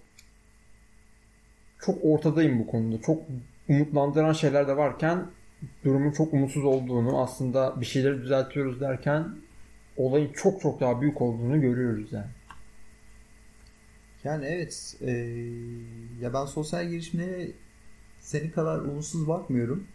çok 1.79 1.97
ortadayım 2.03 2.59
bu 2.59 2.67
konuda. 2.67 3.01
Çok 3.01 3.23
umutlandıran 3.69 4.33
şeyler 4.33 4.67
de 4.67 4.77
varken 4.77 5.25
durumun 5.83 6.11
çok 6.11 6.33
umutsuz 6.33 6.65
olduğunu 6.65 7.21
aslında 7.21 7.81
bir 7.81 7.85
şeyleri 7.85 8.21
düzeltiyoruz 8.21 8.81
derken 8.81 9.27
olayın 9.97 10.31
çok 10.33 10.61
çok 10.61 10.79
daha 10.79 11.01
büyük 11.01 11.21
olduğunu 11.21 11.61
görüyoruz 11.61 12.13
yani. 12.13 12.31
Yani 14.23 14.45
evet 14.45 14.95
e, 15.01 15.11
ya 16.21 16.33
ben 16.33 16.45
sosyal 16.45 16.89
girişimlere 16.89 17.47
senin 18.19 18.49
kadar 18.49 18.79
umutsuz 18.79 19.27
bakmıyorum. 19.27 19.87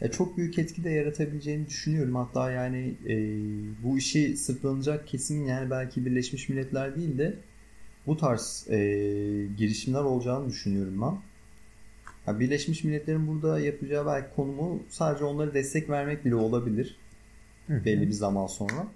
Ya 0.00 0.10
çok 0.10 0.36
büyük 0.36 0.58
etki 0.58 0.84
de 0.84 0.90
yaratabileceğini 0.90 1.66
düşünüyorum. 1.66 2.14
Hatta 2.14 2.50
yani 2.50 2.94
e, 3.08 3.14
bu 3.84 3.98
işi 3.98 4.36
sırtlanacak 4.36 5.06
kesim 5.06 5.46
yani 5.46 5.70
belki 5.70 6.06
Birleşmiş 6.06 6.48
Milletler 6.48 6.96
değil 6.96 7.18
de 7.18 7.34
bu 8.08 8.16
tarz 8.16 8.66
e, 8.70 8.76
girişimler 9.56 10.00
olacağını 10.00 10.48
düşünüyorum 10.48 11.02
ben. 11.02 11.18
Ya 12.26 12.40
Birleşmiş 12.40 12.84
Milletler'in 12.84 13.28
burada 13.28 13.60
yapacağı 13.60 14.06
belki 14.06 14.34
konumu 14.36 14.82
sadece 14.88 15.24
onlara 15.24 15.54
destek 15.54 15.90
vermek 15.90 16.24
bile 16.24 16.34
olabilir. 16.34 16.96
Hı-hı. 17.66 17.84
Belli 17.84 18.06
bir 18.06 18.12
zaman 18.12 18.46
sonra. 18.46 18.86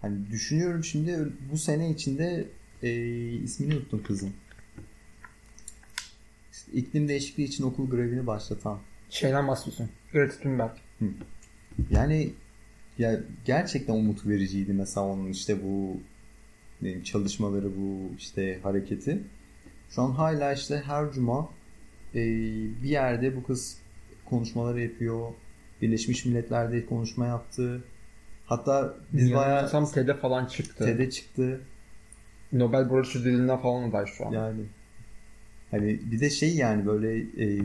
Hani 0.00 0.30
düşünüyorum 0.30 0.84
şimdi 0.84 1.28
bu 1.52 1.58
sene 1.58 1.90
içinde 1.90 2.48
e, 2.82 2.90
ismini 3.32 3.74
unuttum 3.74 4.02
kızım. 4.02 4.32
İşte 6.52 6.72
iklim 6.72 7.08
değişikliği 7.08 7.44
için 7.44 7.64
okul 7.64 7.90
grevini 7.90 8.26
başlatan. 8.26 8.78
Şeyden 9.10 9.48
bahsediyorsun. 9.48 9.90
Greta 10.12 10.42
Thunberg. 10.42 10.70
Hı. 10.98 11.04
Yani 11.90 12.32
ya 12.98 13.20
gerçekten 13.44 13.94
umut 13.94 14.26
vericiydi 14.26 14.72
mesela 14.72 15.06
onun 15.06 15.28
işte 15.28 15.64
bu 15.64 16.00
çalışmaları 17.04 17.76
bu 17.76 18.14
işte 18.18 18.60
hareketi. 18.62 19.22
Şu 19.90 20.02
an 20.02 20.10
hala 20.10 20.52
işte 20.52 20.82
her 20.86 21.12
cuma 21.12 21.48
e, 22.14 22.20
bir 22.82 22.88
yerde 22.88 23.36
bu 23.36 23.42
kız 23.42 23.78
konuşmaları 24.24 24.80
yapıyor. 24.80 25.28
Birleşmiş 25.82 26.24
Milletler'de 26.24 26.86
konuşma 26.86 27.26
yaptı. 27.26 27.84
Hatta 28.46 28.94
biz 29.12 29.34
bayağı... 29.34 29.70
Tam 29.70 29.90
TED'e 29.90 30.14
falan 30.14 30.46
çıktı. 30.46 30.84
TED'e 30.84 31.10
çıktı. 31.10 31.60
Nobel 32.52 32.90
Barış 32.90 33.16
Ödülü'ne 33.16 33.58
falan 33.58 33.88
aday 33.88 34.06
şu 34.06 34.26
an. 34.26 34.32
Yani 34.32 34.60
Hani 35.70 36.00
bir 36.12 36.20
de 36.20 36.30
şey 36.30 36.54
yani 36.54 36.86
böyle 36.86 37.18
e, 37.18 37.62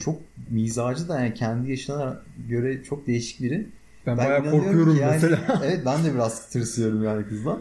çok 0.00 0.20
mizacı 0.50 1.08
da 1.08 1.20
yani 1.20 1.34
kendi 1.34 1.70
yaşına 1.70 2.22
göre 2.48 2.82
çok 2.82 3.06
değişik 3.06 3.40
biri. 3.40 3.68
Ben, 4.06 4.18
ben 4.18 4.26
bayağı 4.26 4.50
korkuyorum 4.50 4.96
yani, 5.00 5.12
mesela. 5.12 5.60
evet 5.64 5.82
ben 5.86 6.04
de 6.04 6.14
biraz 6.14 6.50
tırsıyorum 6.50 7.04
yani 7.04 7.28
kızdan. 7.28 7.60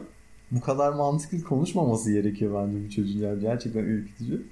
Bu 0.51 0.61
kadar 0.61 0.93
mantıklı 0.93 1.43
konuşmaması 1.43 2.11
gerekiyor 2.11 2.67
bence 2.67 2.85
bu 2.85 2.89
çocuğun 2.89 3.19
yani 3.19 3.41
gerçekten 3.41 3.83
ürkütücü. 3.83 4.43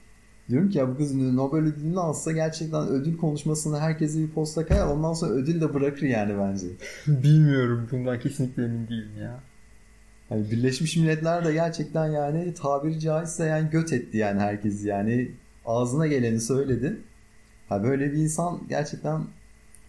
Diyorum 0.50 0.70
ki 0.70 0.78
ya 0.78 0.90
bu 0.90 0.98
kız 0.98 1.16
Nobel 1.16 1.60
ödülünü 1.60 2.00
alsa 2.00 2.32
gerçekten 2.32 2.88
ödül 2.88 3.18
konuşmasında 3.18 3.82
herkese 3.82 4.20
bir 4.20 4.30
posta 4.30 4.66
kayar 4.66 4.88
ondan 4.88 5.14
sonra 5.14 5.32
ödül 5.32 5.62
de 5.62 5.74
bırakır 5.74 6.08
yani 6.08 6.38
bence. 6.40 6.68
Bilmiyorum 7.24 7.88
bundan 7.92 8.20
kesinlikle 8.20 8.64
emin 8.64 8.88
değilim 8.88 9.12
ya. 9.22 9.40
Yani 10.30 10.52
Birleşmiş 10.52 10.98
Milletler 10.98 11.46
de 11.46 11.54
gerçekten 11.54 12.08
yani 12.08 12.54
tabiri 12.54 13.00
caizse 13.00 13.46
yani 13.46 13.70
göt 13.70 13.94
etti 13.94 14.18
yani 14.18 14.40
herkesi 14.40 14.88
yani 14.88 15.32
ağzına 15.66 16.08
geleni 16.08 16.42
söyledi. 16.42 16.98
Ha 17.70 17.84
böyle 17.84 18.12
bir 18.12 18.18
insan 18.18 18.62
gerçekten 18.70 19.24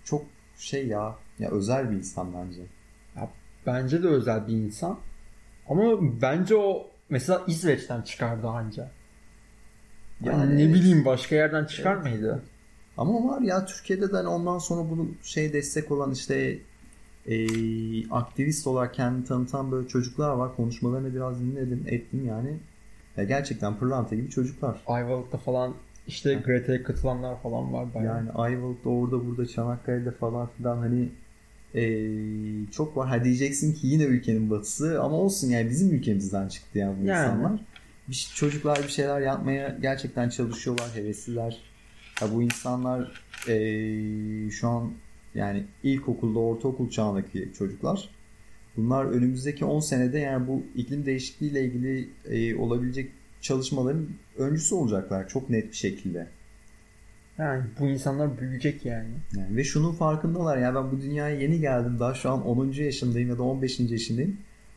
çok 0.04 0.24
şey 0.58 0.86
ya 0.86 1.14
ya 1.38 1.50
özel 1.50 1.90
bir 1.90 1.96
insan 1.96 2.28
bence. 2.34 2.60
Ya, 3.16 3.30
bence 3.66 4.02
de 4.02 4.08
özel 4.08 4.48
bir 4.48 4.52
insan. 4.52 4.98
Ama 5.68 5.82
bence 6.22 6.56
o 6.56 6.86
mesela 7.10 7.42
İsveç'ten 7.46 8.02
çıkardı 8.02 8.48
anca. 8.48 8.90
Yani, 10.24 10.38
yani 10.40 10.58
ne 10.58 10.74
bileyim 10.74 11.04
başka 11.04 11.36
yerden 11.36 11.64
çıkar 11.64 11.94
evet. 11.94 12.04
mıydı? 12.04 12.42
Ama 12.96 13.28
var 13.28 13.40
ya 13.40 13.66
Türkiye'de 13.66 14.12
de 14.12 14.16
hani 14.16 14.28
ondan 14.28 14.58
sonra 14.58 14.90
bunu 14.90 15.08
şey 15.22 15.52
destek 15.52 15.90
olan 15.90 16.10
işte 16.12 16.58
e, 17.26 17.36
aktivist 18.10 18.66
olarak 18.66 18.94
kendini 18.94 19.24
tanıtan 19.24 19.72
böyle 19.72 19.88
çocuklar 19.88 20.30
var. 20.30 20.56
Konuşmalarını 20.56 21.14
biraz 21.14 21.40
dinledim, 21.40 21.84
ettim 21.86 22.26
yani. 22.26 22.56
Ya 23.16 23.24
gerçekten 23.24 23.76
pırlanta 23.76 24.14
gibi 24.14 24.30
çocuklar. 24.30 24.80
Ayvalık'ta 24.86 25.38
falan 25.38 25.74
işte 26.06 26.34
Greta'ya 26.34 26.82
katılanlar 26.82 27.42
falan 27.42 27.72
var 27.72 27.94
bayağı. 27.94 28.16
Yani 28.16 28.30
Ayvalık'ta 28.30 28.90
orada 28.90 29.26
burada 29.26 29.46
Çanakkale'de 29.46 30.10
falan 30.10 30.48
filan 30.56 30.78
hani 30.78 31.08
e, 31.74 32.10
çok 32.70 32.96
var. 32.96 33.08
Ha 33.08 33.24
diyeceksin 33.24 33.74
ki 33.74 33.86
yine 33.86 34.02
ülkenin 34.02 34.50
batısı 34.50 35.02
ama 35.02 35.16
olsun 35.16 35.48
yani 35.48 35.70
bizim 35.70 35.94
ülkemizden 35.94 36.48
çıktı 36.48 36.78
yani 36.78 37.02
bu 37.02 37.06
yani. 37.06 37.28
insanlar. 37.28 37.60
Bir, 38.08 38.30
çocuklar 38.34 38.82
bir 38.82 38.88
şeyler 38.88 39.20
yapmaya 39.20 39.78
gerçekten 39.82 40.28
çalışıyorlar, 40.28 40.90
hevesliler. 40.94 41.58
Ya 42.20 42.34
bu 42.34 42.42
insanlar 42.42 43.22
e, 43.48 44.50
şu 44.50 44.68
an 44.68 44.92
yani 45.34 45.64
ilkokulda, 45.82 46.38
ortaokul 46.38 46.90
çağındaki 46.90 47.50
çocuklar. 47.58 48.08
Bunlar 48.76 49.04
önümüzdeki 49.04 49.64
10 49.64 49.80
senede 49.80 50.18
yani 50.18 50.46
bu 50.46 50.62
iklim 50.76 51.06
değişikliği 51.06 51.50
ile 51.50 51.64
ilgili 51.64 52.08
e, 52.24 52.56
olabilecek 52.56 53.10
çalışmaların 53.40 54.08
öncüsü 54.38 54.74
olacaklar 54.74 55.28
çok 55.28 55.50
net 55.50 55.70
bir 55.70 55.76
şekilde. 55.76 56.26
Yani 57.40 57.64
bu 57.80 57.88
insanlar 57.88 58.38
büyüyecek 58.38 58.86
yani. 58.86 59.08
yani. 59.36 59.56
Ve 59.56 59.64
şunun 59.64 59.92
farkındalar 59.92 60.58
ya 60.58 60.74
ben 60.74 60.90
bu 60.90 61.00
dünyaya 61.02 61.36
yeni 61.40 61.60
geldim 61.60 62.00
daha 62.00 62.14
şu 62.14 62.30
an 62.30 62.46
10. 62.46 62.72
yaşındayım 62.72 63.28
ya 63.28 63.38
da 63.38 63.42
15. 63.42 63.80
yaşındayım. 63.80 64.36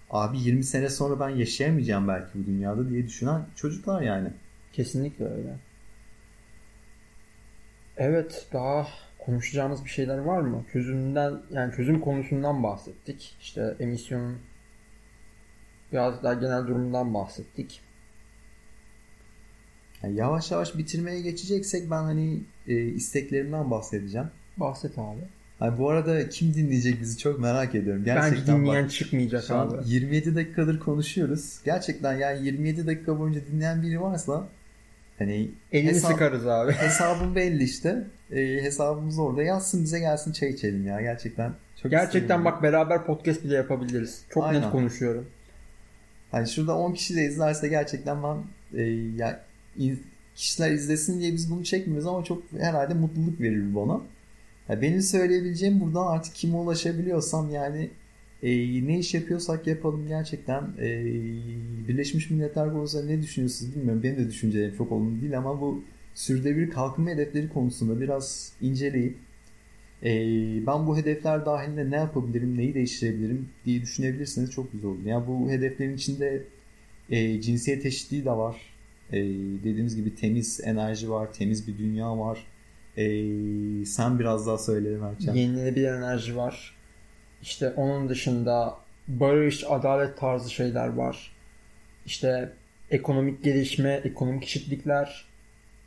Abi 0.09 0.39
20 0.39 0.63
sene 0.63 0.89
sonra 0.89 1.19
ben 1.19 1.29
yaşayamayacağım 1.29 2.07
belki 2.07 2.29
bu 2.35 2.45
dünyada 2.45 2.89
diye 2.89 3.07
düşünen 3.07 3.45
çocuklar 3.55 4.01
yani. 4.01 4.29
Kesinlikle 4.73 5.25
öyle. 5.25 5.55
Evet 7.97 8.47
daha 8.53 8.87
konuşacağımız 9.19 9.85
bir 9.85 9.89
şeyler 9.89 10.17
var 10.17 10.41
mı? 10.41 10.65
Çözümden 10.73 11.33
yani 11.51 11.75
çözüm 11.75 11.99
konusundan 11.99 12.63
bahsettik. 12.63 13.37
İşte 13.41 13.75
emisyonun 13.79 14.37
biraz 15.91 16.23
daha 16.23 16.33
genel 16.33 16.67
durumundan 16.67 17.13
bahsettik. 17.13 17.81
Yani 20.03 20.15
yavaş 20.15 20.51
yavaş 20.51 20.77
bitirmeye 20.77 21.21
geçeceksek 21.21 21.91
ben 21.91 22.03
hani 22.03 22.39
e, 22.67 22.75
isteklerimden 22.83 23.71
bahsedeceğim. 23.71 24.27
Bahset 24.57 24.97
abi. 24.97 25.21
Hani 25.59 25.77
bu 25.77 25.89
arada 25.89 26.29
kim 26.29 26.53
dinleyecek 26.53 27.01
bizi 27.01 27.17
çok 27.17 27.39
merak 27.39 27.75
ediyorum. 27.75 28.03
Gerçekten 28.03 28.41
Bence 28.41 28.51
dinleyen 28.51 28.83
bak, 28.83 28.91
çıkmayacak 28.91 29.51
abi. 29.51 29.77
27 29.85 30.35
dakikadır 30.35 30.79
konuşuyoruz. 30.79 31.59
Gerçekten 31.65 32.17
yani 32.17 32.45
27 32.45 32.87
dakika 32.87 33.19
boyunca 33.19 33.41
dinleyen 33.51 33.81
biri 33.81 34.01
varsa 34.01 34.47
Hani 35.19 35.51
Elini 35.71 35.89
hesap, 35.89 36.11
sıkarız 36.11 36.47
abi. 36.47 36.71
hesabım 36.77 37.35
belli 37.35 37.63
işte. 37.63 38.07
E, 38.31 38.41
hesabımız 38.41 39.19
orada. 39.19 39.43
Yazsın 39.43 39.83
bize 39.83 39.99
gelsin 39.99 40.31
çay 40.31 40.49
içelim 40.49 40.87
ya. 40.87 41.01
Gerçekten 41.01 41.53
çok 41.81 41.91
Gerçekten 41.91 42.45
bak 42.45 42.63
beraber 42.63 43.05
podcast 43.05 43.43
bile 43.43 43.55
yapabiliriz. 43.55 44.25
Çok 44.29 44.43
Aynen. 44.43 44.61
net 44.61 44.71
konuşuyorum. 44.71 45.25
Hani 46.31 46.47
şurada 46.47 46.77
10 46.77 46.93
kişi 46.93 47.15
de 47.15 47.21
izlerse 47.25 47.67
gerçekten 47.67 48.23
ben 48.23 48.37
e, 48.79 48.83
ya 49.15 49.43
kişiler 50.35 50.71
izlesin 50.71 51.19
diye 51.19 51.33
biz 51.33 51.51
bunu 51.51 51.63
çekmiyoruz 51.63 52.07
ama 52.07 52.23
çok 52.23 52.43
herhalde 52.59 52.93
mutluluk 52.93 53.41
verir 53.41 53.75
bana. 53.75 54.01
Ya 54.69 54.81
benim 54.81 55.01
söyleyebileceğim 55.01 55.79
buradan 55.79 56.07
artık 56.07 56.35
kime 56.35 56.57
ulaşabiliyorsam 56.57 57.51
yani 57.51 57.89
e, 58.43 58.49
ne 58.87 58.99
iş 58.99 59.13
yapıyorsak 59.13 59.67
yapalım 59.67 60.07
gerçekten. 60.07 60.63
E, 60.79 61.05
Birleşmiş 61.87 62.29
Milletler 62.29 62.73
konusunda 62.73 63.05
ne 63.05 63.21
düşünüyorsunuz 63.21 63.75
bilmiyorum. 63.75 64.03
Benim 64.03 64.17
de 64.17 64.27
düşüncelerim 64.27 64.75
çok 64.77 64.91
olumlu 64.91 65.21
değil 65.21 65.37
ama 65.37 65.61
bu 65.61 65.83
sürdürülebilir 66.15 66.69
kalkınma 66.69 67.09
hedefleri 67.09 67.49
konusunda 67.49 68.01
biraz 68.01 68.53
inceleyip 68.61 69.17
e, 70.03 70.09
ben 70.67 70.87
bu 70.87 70.97
hedefler 70.97 71.45
dahilinde 71.45 71.91
ne 71.91 71.95
yapabilirim, 71.95 72.57
neyi 72.57 72.73
değiştirebilirim 72.73 73.49
diye 73.65 73.81
düşünebilirseniz 73.81 74.51
çok 74.51 74.71
güzel 74.71 74.89
olur. 74.89 75.05
Yani 75.05 75.27
bu 75.27 75.49
hedeflerin 75.49 75.95
içinde 75.95 76.43
e, 77.09 77.41
cinsiyet 77.41 77.85
eşitliği 77.85 78.25
de 78.25 78.31
var. 78.31 78.72
E, 79.13 79.19
dediğimiz 79.63 79.95
gibi 79.95 80.15
temiz 80.15 80.61
enerji 80.63 81.09
var, 81.09 81.33
temiz 81.33 81.67
bir 81.67 81.77
dünya 81.77 82.19
var. 82.19 82.39
E, 82.97 83.05
sen 83.85 84.19
biraz 84.19 84.47
daha 84.47 84.57
söyle 84.57 84.97
Mertcan. 84.97 85.35
Yenilenebilir 85.35 85.87
enerji 85.87 86.35
var. 86.35 86.75
İşte 87.41 87.69
onun 87.69 88.09
dışında 88.09 88.75
barış, 89.07 89.63
adalet 89.69 90.17
tarzı 90.17 90.53
şeyler 90.53 90.87
var. 90.87 91.31
İşte 92.05 92.53
ekonomik 92.91 93.43
gelişme, 93.43 94.01
ekonomik 94.03 94.43
eşitlikler, 94.43 95.33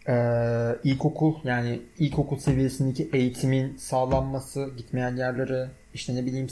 ee, 0.09 0.77
ilkokul 0.85 1.35
yani 1.45 1.81
ilkokul 1.99 2.39
seviyesindeki 2.39 3.11
eğitimin 3.13 3.77
sağlanması, 3.77 4.71
gitmeyen 4.77 5.17
yerlere, 5.17 5.71
işte 5.95 6.15
ne 6.15 6.27
bileyim 6.27 6.47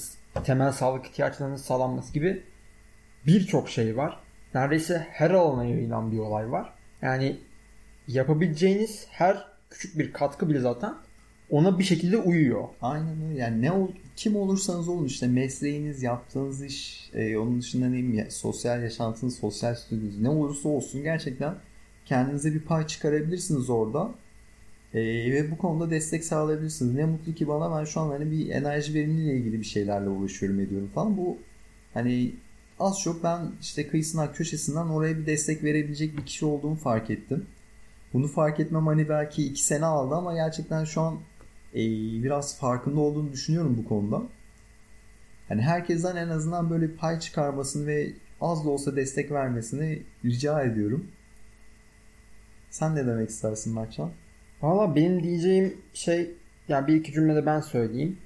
temel 0.44 0.72
sağlık 0.72 1.06
ihtiyaçlarının 1.06 1.56
sağlanması 1.56 2.12
gibi 2.12 2.42
birçok 3.26 3.68
şey 3.68 3.96
var. 3.96 4.20
Neredeyse 4.54 5.06
her 5.10 5.30
alana 5.30 5.64
yayılan 5.64 6.12
bir 6.12 6.18
olay 6.18 6.50
var. 6.50 6.72
Yani 7.02 7.36
yapabileceğiniz 8.08 9.06
her 9.10 9.46
küçük 9.70 9.98
bir 9.98 10.12
katkı 10.12 10.48
bile 10.48 10.60
zaten 10.60 10.94
ona 11.50 11.78
bir 11.78 11.84
şekilde 11.84 12.16
uyuyor. 12.16 12.68
Aynen 12.82 13.22
öyle. 13.28 13.40
Yani 13.40 13.62
ne 13.62 13.72
ol, 13.72 13.88
kim 14.16 14.36
olursanız 14.36 14.88
olun 14.88 15.04
işte 15.04 15.26
mesleğiniz, 15.26 16.02
yaptığınız 16.02 16.64
iş, 16.64 17.10
e, 17.14 17.36
onun 17.36 17.60
dışında 17.60 17.88
ne 17.88 17.96
bileyim 17.96 18.30
sosyal 18.30 18.82
yaşantınız, 18.82 19.38
sosyal 19.38 19.74
statünüz 19.74 20.20
ne 20.20 20.28
olursa 20.28 20.68
olsun 20.68 21.02
gerçekten 21.02 21.54
kendinize 22.06 22.54
bir 22.54 22.60
pay 22.60 22.86
çıkarabilirsiniz 22.86 23.70
orada. 23.70 24.10
E, 24.94 25.00
ve 25.32 25.50
bu 25.50 25.58
konuda 25.58 25.90
destek 25.90 26.24
sağlayabilirsiniz. 26.24 26.94
Ne 26.94 27.04
mutlu 27.04 27.34
ki 27.34 27.48
bana 27.48 27.78
ben 27.78 27.84
şu 27.84 28.00
an 28.00 28.08
hani 28.10 28.30
bir 28.30 28.48
enerji 28.50 28.94
verimliliğiyle 28.94 29.38
ilgili 29.38 29.60
bir 29.60 29.66
şeylerle 29.66 30.08
uğraşıyorum 30.08 30.60
ediyorum 30.60 30.90
falan. 30.94 31.16
Bu 31.16 31.38
hani 31.94 32.34
az 32.78 33.00
çok 33.00 33.24
ben 33.24 33.52
işte 33.60 33.88
kıyısından 33.88 34.32
köşesinden 34.32 34.87
oraya 34.87 35.18
bir 35.18 35.26
destek 35.26 35.64
verebilecek 35.64 36.16
bir 36.16 36.26
kişi 36.26 36.46
olduğumu 36.46 36.76
fark 36.76 37.10
ettim. 37.10 37.46
Bunu 38.12 38.28
fark 38.28 38.60
etmem 38.60 38.87
hani 38.87 39.08
belki 39.08 39.46
iki 39.46 39.62
sene 39.62 39.87
aldı 39.87 40.14
ama 40.14 40.34
gerçekten 40.34 40.84
şu 40.84 41.00
an 41.00 41.18
e, 41.74 41.80
biraz 42.22 42.58
farkında 42.58 43.00
olduğunu 43.00 43.32
düşünüyorum 43.32 43.76
bu 43.78 43.88
konuda. 43.88 44.22
Hani 45.48 45.62
herkesten 45.62 46.16
en 46.16 46.28
azından 46.28 46.70
böyle 46.70 46.94
pay 46.94 47.20
çıkarmasını 47.20 47.87
ve 47.87 48.12
az 48.40 48.64
da 48.64 48.70
olsa 48.70 48.96
destek 48.96 49.30
vermesini 49.30 50.02
rica 50.24 50.62
ediyorum. 50.62 51.06
Sen 52.70 52.94
ne 52.94 53.06
demek 53.06 53.30
istersin 53.30 53.74
Mertcan? 53.74 54.10
Valla 54.62 54.94
benim 54.96 55.22
diyeceğim 55.22 55.76
şey 55.94 56.30
yani 56.68 56.87
bir 56.87 56.94
iki 56.94 57.12
cümlede 57.12 57.46
ben 57.46 57.60
söyleyeyim. 57.60 58.18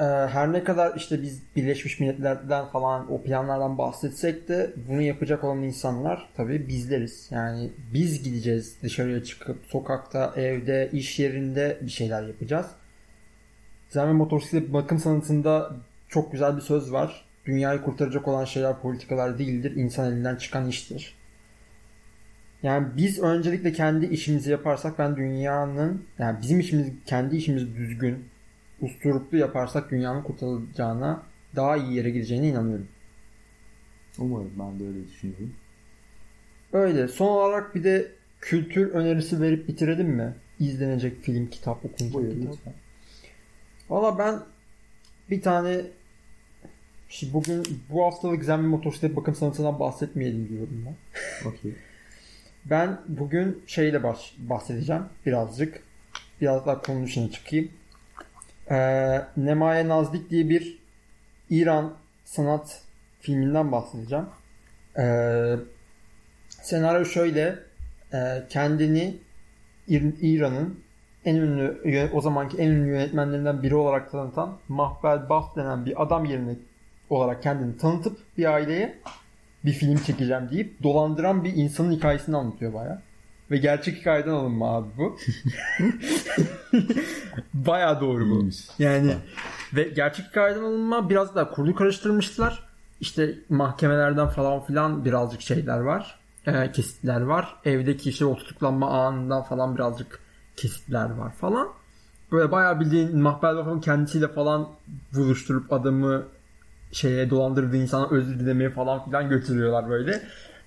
Ee, 0.00 0.04
her 0.04 0.52
ne 0.52 0.64
kadar 0.64 0.96
işte 0.96 1.22
biz 1.22 1.42
Birleşmiş 1.56 2.00
Milletler'den 2.00 2.66
falan 2.66 3.12
o 3.12 3.22
planlardan 3.22 3.78
bahsetsek 3.78 4.48
de 4.48 4.72
bunu 4.88 5.02
yapacak 5.02 5.44
olan 5.44 5.62
insanlar 5.62 6.28
tabii 6.36 6.68
bizleriz. 6.68 7.28
Yani 7.30 7.70
biz 7.92 8.22
gideceğiz 8.22 8.76
dışarıya 8.82 9.24
çıkıp 9.24 9.58
sokakta, 9.66 10.32
evde, 10.36 10.90
iş 10.92 11.18
yerinde 11.18 11.78
bir 11.82 11.90
şeyler 11.90 12.22
yapacağız. 12.22 12.66
Zaten 13.88 14.14
motosiklet 14.16 14.72
bakım 14.72 14.98
sanatında 14.98 15.76
çok 16.08 16.32
güzel 16.32 16.56
bir 16.56 16.62
söz 16.62 16.92
var. 16.92 17.24
Dünyayı 17.46 17.82
kurtaracak 17.82 18.28
olan 18.28 18.44
şeyler 18.44 18.78
politikalar 18.78 19.38
değildir, 19.38 19.76
insan 19.76 20.12
elinden 20.12 20.36
çıkan 20.36 20.68
iştir. 20.68 21.14
Yani 22.62 22.86
biz 22.96 23.18
öncelikle 23.18 23.72
kendi 23.72 24.06
işimizi 24.06 24.50
yaparsak 24.50 24.98
ben 24.98 25.16
dünyanın 25.16 26.04
yani 26.18 26.38
bizim 26.42 26.60
işimiz 26.60 26.88
kendi 27.06 27.36
işimiz 27.36 27.76
düzgün 27.76 28.33
usturuplu 28.84 29.38
yaparsak 29.38 29.90
dünyanın 29.90 30.22
kurtarılacağına 30.22 31.22
daha 31.56 31.76
iyi 31.76 31.94
yere 31.94 32.10
gideceğine 32.10 32.48
inanıyorum. 32.48 32.88
Umarım 34.18 34.52
ben 34.58 34.80
de 34.80 34.86
öyle 34.88 35.06
düşünüyorum. 35.08 35.54
Öyle. 36.72 37.08
Son 37.08 37.26
olarak 37.26 37.74
bir 37.74 37.84
de 37.84 38.12
kültür 38.40 38.90
önerisi 38.90 39.40
verip 39.40 39.68
bitirelim 39.68 40.08
mi? 40.08 40.34
İzlenecek 40.60 41.20
film, 41.20 41.50
kitap, 41.50 41.84
okunacak 41.84 42.14
Buyurun, 42.14 42.40
kitap. 42.40 42.52
lütfen. 42.52 42.74
Valla 43.90 44.18
ben 44.18 44.40
bir 45.30 45.42
tane 45.42 45.84
Şimdi 47.08 47.32
bugün 47.32 47.62
bu 47.90 48.04
haftalık 48.04 48.44
Zen 48.44 48.60
motosiklet 48.60 49.16
bakım 49.16 49.34
sanatından 49.34 49.80
bahsetmeyelim 49.80 50.48
diyorum 50.48 50.86
ben. 50.86 51.48
Okey. 51.48 51.74
Ben 52.64 53.00
bugün 53.08 53.62
şeyle 53.66 54.02
baş, 54.02 54.34
bahsedeceğim 54.38 55.02
birazcık. 55.26 55.82
Biraz 56.40 56.66
daha 56.66 56.82
konunun 56.82 57.06
dışına 57.06 57.30
çıkayım. 57.30 57.70
Ee, 58.70 59.20
Nemaye 59.36 59.88
Nazdik 59.88 60.30
diye 60.30 60.48
bir 60.48 60.78
İran 61.50 61.94
sanat 62.24 62.82
filminden 63.20 63.72
bahsedeceğim. 63.72 64.26
Ee, 64.98 65.56
senaryo 66.48 67.04
şöyle. 67.04 67.58
Ee, 68.14 68.42
kendini 68.48 69.16
İr- 69.88 70.20
İran'ın 70.20 70.80
en 71.24 71.34
ünlü 71.36 72.10
o 72.12 72.20
zamanki 72.20 72.58
en 72.58 72.68
ünlü 72.70 72.88
yönetmenlerinden 72.88 73.62
biri 73.62 73.74
olarak 73.74 74.10
tanıtan 74.10 74.58
Mahbel 74.68 75.28
Baf 75.28 75.56
denen 75.56 75.86
bir 75.86 76.02
adam 76.02 76.24
yerine 76.24 76.56
olarak 77.10 77.42
kendini 77.42 77.76
tanıtıp 77.76 78.18
bir 78.38 78.52
aileye 78.54 78.98
bir 79.64 79.72
film 79.72 79.98
çekeceğim 79.98 80.48
deyip 80.50 80.82
dolandıran 80.82 81.44
bir 81.44 81.56
insanın 81.56 81.92
hikayesini 81.92 82.36
anlatıyor 82.36 82.72
baya. 82.74 83.02
Ve 83.50 83.56
gerçek 83.56 83.96
hikayeden 83.96 84.30
alınma 84.30 84.76
abi 84.76 84.88
bu. 84.98 85.18
baya 87.54 88.00
doğru 88.00 88.30
bu. 88.30 88.48
Yani 88.78 89.14
ve 89.74 89.82
gerçek 89.82 90.26
hikayeden 90.26 90.62
alınma 90.62 91.10
biraz 91.10 91.34
da 91.34 91.50
kurgu 91.50 91.74
karıştırmışlar. 91.74 92.64
İşte 93.00 93.34
mahkemelerden 93.48 94.28
falan 94.28 94.64
filan 94.64 95.04
birazcık 95.04 95.40
şeyler 95.40 95.78
var. 95.78 96.18
Ee, 96.46 96.72
kesitler 96.72 97.20
var. 97.20 97.56
Evdeki 97.64 98.10
işte 98.10 98.24
o 98.24 98.36
tutuklanma 98.36 99.06
anından 99.06 99.42
falan 99.42 99.74
birazcık 99.76 100.20
kesitler 100.56 101.10
var 101.10 101.32
falan. 101.32 101.68
Böyle 102.32 102.52
bayağı 102.52 102.80
bildiğin 102.80 103.18
Mahbel 103.18 103.56
Baf'ın 103.56 103.80
kendisiyle 103.80 104.28
falan 104.28 104.68
buluşturup 105.14 105.72
adamı 105.72 106.24
şeye 106.92 107.30
dolandırdığı 107.30 107.76
insana 107.76 108.08
özür 108.10 108.40
dilemeye 108.40 108.70
falan 108.70 109.04
filan 109.04 109.28
götürüyorlar 109.28 109.88
böyle. 109.90 110.22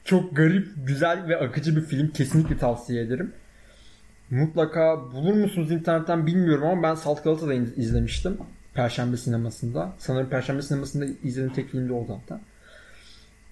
Çok 0.08 0.36
garip, 0.36 0.68
güzel 0.88 1.28
ve 1.28 1.38
akıcı 1.40 1.76
bir 1.76 1.82
film. 1.82 2.08
Kesinlikle 2.12 2.58
tavsiye 2.58 3.02
ederim. 3.04 3.32
Mutlaka 4.30 5.12
bulur 5.12 5.34
musunuz 5.34 5.72
internetten 5.72 6.28
bilmiyorum 6.28 6.64
ama 6.68 6.84
ben 6.84 6.96
Salt 6.96 7.24
Galata'da 7.24 7.54
iz- 7.54 7.78
izlemiştim. 7.78 8.38
Perşembe 8.74 9.18
sinemasında. 9.18 9.94
Sanırım 9.98 10.30
Perşembe 10.30 10.62
sinemasında 10.62 11.06
izlediğim 11.24 11.54
tek 11.54 11.70
film 11.70 11.90
de 11.90 11.94
o 11.94 12.06
zaten. 12.08 12.40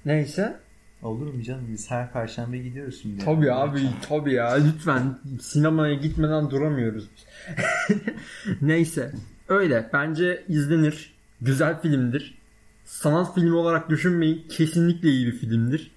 Neyse. 0.05 0.55
Olur 1.01 1.33
mu 1.33 1.43
canım? 1.43 1.65
Biz 1.71 1.91
her 1.91 2.11
perşembe 2.13 2.57
gidiyoruz 2.57 3.01
şimdi. 3.01 3.25
Tabii 3.25 3.45
Yani. 3.45 3.59
abi 3.59 3.81
tabii 4.09 4.33
ya 4.33 4.53
lütfen 4.53 5.17
sinemaya 5.41 5.93
gitmeden 5.93 6.49
duramıyoruz. 6.51 7.09
Neyse 8.61 9.11
öyle 9.49 9.89
bence 9.93 10.43
izlenir. 10.47 11.13
Güzel 11.41 11.81
filmdir. 11.81 12.37
Sanat 12.85 13.35
filmi 13.35 13.55
olarak 13.55 13.89
düşünmeyin. 13.89 14.45
Kesinlikle 14.49 15.09
iyi 15.09 15.27
bir 15.27 15.31
filmdir. 15.37 15.91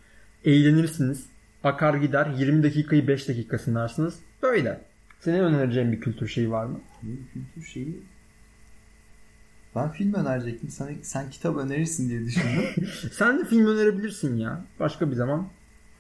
Eğlenirsiniz. 0.45 1.27
Akar 1.65 1.95
gider. 1.95 2.35
20 2.39 2.63
dakikayı 2.63 3.09
5 3.09 3.29
dakika 3.29 3.59
sınarsınız. 3.59 4.19
Böyle. 4.43 4.81
Senin 5.21 5.39
önereceğin 5.39 5.93
bir 5.93 6.01
kültür 6.01 6.29
şeyi 6.29 6.51
var 6.51 6.67
mı? 6.67 6.81
Bir 7.03 7.19
kültür 7.33 7.63
şeyi. 7.69 8.03
Ben 9.75 9.93
film 9.93 10.15
önerecektim. 10.15 10.71
Sen, 10.71 10.97
sen 11.03 11.31
kitap 11.31 11.57
önerirsin 11.57 12.09
diye 12.09 12.25
düşündüm. 12.25 12.87
Sen 13.13 13.39
de 13.39 13.45
film 13.45 13.67
önerebilirsin 13.67 14.37
ya. 14.37 14.65
Başka 14.81 15.11
bir 15.11 15.15
zaman 15.17 15.49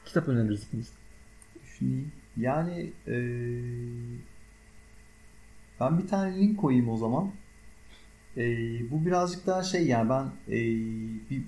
kitap 0.04 0.28
öneririz. 0.28 0.66
Düşüneyim. 1.64 2.12
Yani 2.36 2.92
eee, 3.06 3.62
ben 5.80 5.98
bir 5.98 6.06
tane 6.08 6.38
link 6.40 6.58
koyayım 6.58 6.88
o 6.88 6.96
zaman. 6.96 7.30
Eee, 8.36 8.80
bu 8.90 9.06
birazcık 9.06 9.46
daha 9.46 9.62
şey 9.62 9.86
yani 9.86 10.08
ben 10.10 10.24
eee, 10.48 10.76
bir 11.30 11.42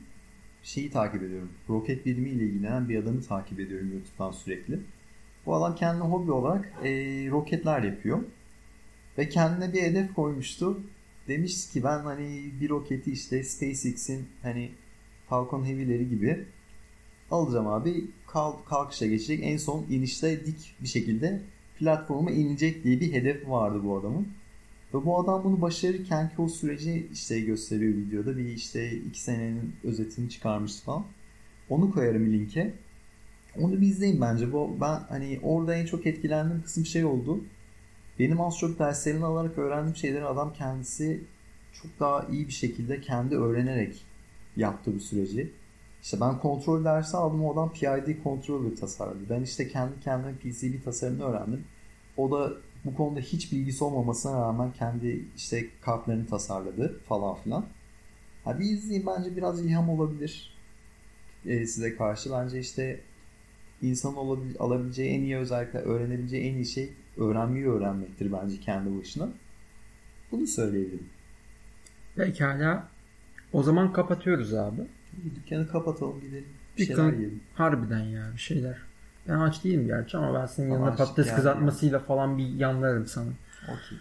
şeyi 0.62 0.90
takip 0.90 1.22
ediyorum. 1.22 1.48
Roket 1.68 2.06
bilimiyle 2.06 2.44
ilgilenen 2.44 2.88
bir 2.88 2.98
adamı 2.98 3.22
takip 3.22 3.60
ediyorum 3.60 3.92
YouTube'dan 3.92 4.30
sürekli. 4.30 4.80
Bu 5.46 5.54
adam 5.54 5.74
kendine 5.76 6.04
hobi 6.04 6.32
olarak 6.32 6.72
eee, 6.84 7.30
roketler 7.30 7.82
yapıyor. 7.82 8.18
Ve 9.18 9.28
kendine 9.28 9.72
bir 9.72 9.82
hedef 9.82 10.14
koymuştu. 10.14 10.80
Demiş 11.28 11.68
ki 11.70 11.84
ben 11.84 11.98
hani 11.98 12.50
bir 12.60 12.68
roketi 12.68 13.12
işte 13.12 13.44
SpaceX'in 13.44 14.28
hani 14.42 14.70
Falcon 15.28 15.64
Heavy'leri 15.64 16.08
gibi 16.08 16.44
alacağım 17.30 17.66
abi. 17.66 18.04
Kalk, 18.26 18.66
kalkışa 18.66 19.06
geçecek. 19.06 19.40
En 19.42 19.56
son 19.56 19.86
inişte 19.90 20.46
dik 20.46 20.74
bir 20.82 20.88
şekilde 20.88 21.40
platforma 21.78 22.30
inecek 22.30 22.84
diye 22.84 23.00
bir 23.00 23.12
hedef 23.12 23.48
vardı 23.48 23.80
bu 23.84 23.96
adamın. 23.98 24.28
Ve 24.94 25.05
bu 25.05 25.18
adam 25.18 25.44
bunu 25.44 25.61
başarırken 25.61 26.29
ki 26.29 26.35
o 26.38 26.48
süreci 26.48 27.09
işte 27.12 27.40
gösteriyor 27.40 27.92
videoda. 27.92 28.37
Bir 28.37 28.44
işte 28.44 28.90
iki 28.96 29.20
senenin 29.20 29.76
özetini 29.85 30.31
çıkarmıştı 30.31 30.85
falan. 30.85 31.05
Onu 31.68 31.90
koyarım 31.90 32.33
linke. 32.33 32.74
Onu 33.59 33.81
bir 33.81 33.87
izleyin 33.87 34.20
bence. 34.20 34.53
Bu 34.53 34.76
ben 34.81 35.00
hani 35.09 35.40
orada 35.42 35.74
en 35.74 35.87
çok 35.87 36.07
etkilendiğim 36.07 36.62
kısım 36.62 36.87
şey 36.87 37.05
oldu. 37.05 37.44
Benim 38.18 38.40
az 38.40 38.59
çok 38.59 38.79
derslerini 38.79 39.24
alarak 39.24 39.59
öğrendiğim 39.59 39.96
şeyleri 39.96 40.24
adam 40.24 40.53
kendisi 40.53 41.24
çok 41.72 42.00
daha 42.00 42.26
iyi 42.26 42.46
bir 42.46 42.53
şekilde 42.53 43.00
kendi 43.00 43.37
öğrenerek 43.37 44.05
yaptı 44.57 44.94
bu 44.94 45.00
süreci. 45.00 45.53
İşte 46.03 46.20
ben 46.20 46.38
kontrol 46.38 46.85
dersi 46.85 47.16
aldım. 47.16 47.44
O 47.44 47.53
adam 47.53 47.72
PID 47.72 48.22
controller 48.24 48.76
tasarladı. 48.76 49.18
Ben 49.31 49.42
işte 49.42 49.68
kendi 49.68 50.00
kendime 50.00 50.35
PCB 50.35 50.85
tasarımını 50.85 51.24
öğrendim. 51.24 51.64
O 52.16 52.31
da 52.31 52.53
bu 52.84 52.94
konuda 52.94 53.20
hiç 53.20 53.52
bilgisi 53.52 53.84
olmamasına 53.84 54.40
rağmen 54.40 54.72
kendi 54.72 55.24
işte 55.36 55.66
kartlarını 55.80 56.26
tasarladı 56.26 57.00
falan 57.08 57.34
filan. 57.36 57.64
Ha 58.44 58.58
bir 58.58 58.64
izleyin 58.64 59.06
bence 59.06 59.36
biraz 59.36 59.64
ilham 59.66 59.88
olabilir 59.88 60.54
e, 61.46 61.66
size 61.66 61.96
karşı. 61.96 62.30
Bence 62.32 62.60
işte 62.60 63.00
insan 63.82 64.14
olabil- 64.14 64.58
alabileceği 64.58 65.10
en 65.10 65.20
iyi 65.22 65.36
özellikle 65.36 65.78
öğrenebileceği 65.78 66.42
en 66.50 66.54
iyi 66.54 66.66
şey 66.66 66.92
öğrenmeyi 67.16 67.66
öğrenmektir 67.66 68.32
bence 68.32 68.60
kendi 68.60 68.98
başına. 68.98 69.28
Bunu 70.32 70.46
söyleyebilirim. 70.46 71.08
Pekala. 72.16 72.88
O 73.52 73.62
zaman 73.62 73.92
kapatıyoruz 73.92 74.54
abi. 74.54 74.80
Dükkanı 75.36 75.68
kapatalım 75.68 76.20
gidelim. 76.20 76.44
Bir 76.78 76.82
Dükkanı- 76.82 76.96
şeyler 76.96 77.12
yiyelim. 77.18 77.40
Harbiden 77.54 78.00
ya 78.04 78.30
bir 78.34 78.40
şeyler. 78.40 78.76
Ben 79.28 79.35
aç 79.35 79.64
değilim 79.64 79.87
gerçi 79.87 80.16
ama 80.16 80.40
ben 80.40 80.46
senin 80.46 80.70
yanına 80.72 80.90
patates 80.90 81.26
yani 81.26 81.37
kızartmasıyla 81.37 81.98
falan 81.98 82.38
bir 82.38 82.48
yanlarım 82.48 83.06
sana. 83.06 83.28
Okey. 83.64 83.98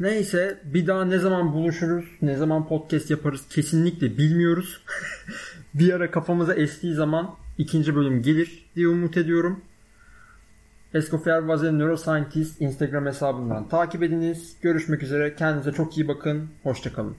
Neyse 0.00 0.60
bir 0.64 0.86
daha 0.86 1.04
ne 1.04 1.18
zaman 1.18 1.52
buluşuruz, 1.52 2.04
ne 2.22 2.36
zaman 2.36 2.68
podcast 2.68 3.10
yaparız 3.10 3.48
kesinlikle 3.48 4.18
bilmiyoruz. 4.18 4.84
bir 5.74 5.92
ara 5.92 6.10
kafamıza 6.10 6.54
estiği 6.54 6.94
zaman 6.94 7.34
ikinci 7.58 7.94
bölüm 7.94 8.22
gelir 8.22 8.70
diye 8.76 8.88
umut 8.88 9.16
ediyorum. 9.16 9.60
Escofier 10.94 11.40
was 11.40 11.62
a 11.62 11.72
neuroscientist 11.72 12.60
Instagram 12.60 13.06
hesabından 13.06 13.68
takip 13.68 14.02
ediniz. 14.02 14.56
Görüşmek 14.62 15.02
üzere. 15.02 15.36
Kendinize 15.36 15.72
çok 15.72 15.98
iyi 15.98 16.08
bakın. 16.08 16.48
Hoşçakalın. 16.62 17.16